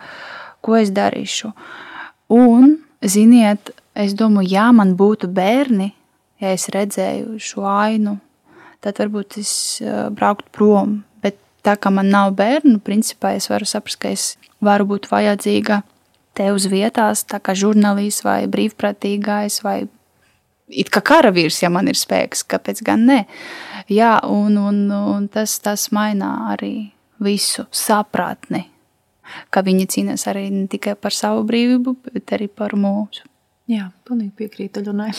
ko 0.61 0.75
es 0.77 0.91
darīšu. 0.93 1.49
Un, 2.31 2.75
ziniet, 3.01 3.71
es 3.97 4.13
domāju, 4.17 4.51
ja 4.53 4.67
man 4.75 4.93
būtu 4.99 5.29
bērni, 5.33 5.91
ja 6.41 6.53
es 6.55 6.67
redzēju 6.73 7.39
šo 7.41 7.65
ainu, 7.69 8.19
tad 8.81 9.01
varbūt 9.01 9.39
es 9.41 9.53
brauktu 10.17 10.53
prom. 10.53 10.99
Bet 11.25 11.39
tā 11.65 11.77
kā 11.81 11.89
man 11.93 12.11
nav 12.13 12.35
bērnu, 12.37 12.77
principā 12.85 13.35
es 13.39 13.49
varu 13.49 13.65
saprast, 13.69 14.01
ka 14.01 14.13
es 14.13 14.35
varu 14.61 14.87
būt 14.93 15.09
vajadzīga 15.09 15.81
te 16.37 16.51
uz 16.53 16.69
vietās, 16.71 17.25
tā 17.27 17.41
kā 17.43 17.57
žurnālists 17.57 18.23
vai 18.25 18.45
brīvprātīgais 18.49 19.63
vai 19.65 19.81
it 20.71 20.93
kā 20.93 21.01
karavīrs, 21.03 21.57
ja 21.65 21.73
man 21.73 21.89
ir 21.91 21.97
spēks, 21.99 22.45
kāpēc 22.47 22.85
gan 22.85 23.09
ne? 23.09 23.23
Uh, 23.25 23.70
Jā, 23.91 24.21
un, 24.23 24.55
un, 24.55 24.85
un 24.87 25.25
tas, 25.27 25.57
tas 25.59 25.89
maina 25.91 26.29
arī 26.53 26.91
visu 27.19 27.65
sapratni, 27.75 28.63
ka 29.51 29.63
viņi 29.67 29.87
cīnās 29.91 30.23
arī 30.31 30.45
ne 30.53 30.63
tikai 30.71 30.95
par 30.95 31.15
savu 31.15 31.43
brīvību, 31.49 31.97
bet 32.07 32.31
arī 32.37 32.47
par 32.47 32.77
mūsu. 32.79 33.27
Jā, 33.71 33.89
pilnīgi 34.07 34.31
piekrītu 34.39 34.85
Ļunai. 34.85 35.11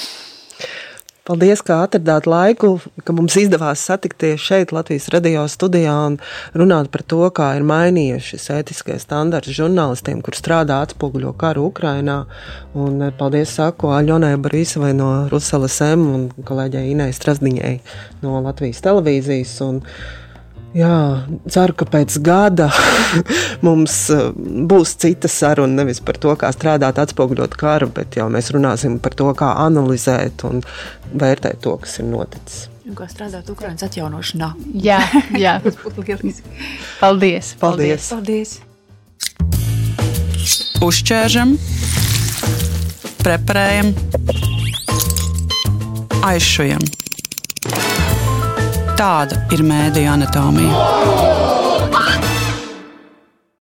Paldies, 1.22 1.60
ka 1.62 1.76
atradāt 1.84 2.24
laiku, 2.26 2.80
ka 3.06 3.14
mums 3.14 3.36
izdevās 3.38 3.84
satikties 3.86 4.42
šeit, 4.42 4.72
Latvijas 4.74 5.04
radio 5.14 5.44
studijā, 5.46 5.92
un 6.08 6.16
runāt 6.58 6.88
par 6.90 7.04
to, 7.06 7.20
kā 7.30 7.52
ir 7.54 7.62
mainījušies 7.68 8.48
ētiskais 8.56 9.04
standarts 9.06 9.52
žurnālistiem, 9.54 10.18
kur 10.18 10.34
strādā 10.34 10.80
atspoguļo 10.82 11.30
karu 11.38 11.68
Ukrainā. 11.68 12.24
Un 12.74 12.98
eh, 13.06 13.12
paldies 13.20 13.54
saku 13.54 13.92
Aļonai 13.94 14.32
Barisovai 14.42 14.90
no 14.98 15.12
Ruselas 15.30 15.78
M 15.86 16.08
un 16.10 16.24
kolēģei 16.42 16.90
Inai 16.96 17.12
Strasdiņai 17.14 17.76
no 18.24 18.42
Latvijas 18.42 18.82
televīzijas. 18.82 19.54
Un, 19.68 19.78
Jā, 20.72 21.28
ceru, 21.52 21.74
ka 21.76 21.84
pēc 21.84 22.14
gada 22.24 22.70
mums 23.66 23.96
uh, 24.14 24.30
būs 24.32 24.94
cita 25.02 25.28
saruna 25.28 25.82
nevis 25.82 26.00
par 26.00 26.16
to, 26.16 26.32
kā 26.40 26.48
strādāt, 26.54 26.96
atspoguļot 27.02 27.56
karu, 27.60 27.90
bet 27.92 28.16
jau 28.16 28.30
mēs 28.32 28.48
runāsim 28.56 28.96
par 29.02 29.12
to, 29.18 29.28
kā 29.36 29.52
analizēt 29.66 30.46
un 30.48 30.64
vērtēt 31.12 31.60
to, 31.66 31.76
kas 31.82 32.00
ir 32.00 32.08
noticis. 32.08 32.70
Un 32.88 32.96
kā 32.96 33.04
strādāt 33.10 33.52
Ukraiņas 33.52 33.84
atjaunošanā? 33.90 34.48
Jā, 34.80 35.00
jā. 35.36 35.58
tas 35.64 35.76
būtu 35.84 36.06
lieliski. 36.08 36.56
Paldies! 37.02 37.52
Paldies! 37.60 38.08
paldies. 38.08 38.56
paldies. 38.56 38.72
Uzķēršam, 40.82 41.52
preparējam, 43.20 43.92
aizšujam! 46.32 47.11
Tāda 48.98 49.38
ir 49.54 49.64
mēdīņu 49.66 50.12
anatomija. 50.12 51.31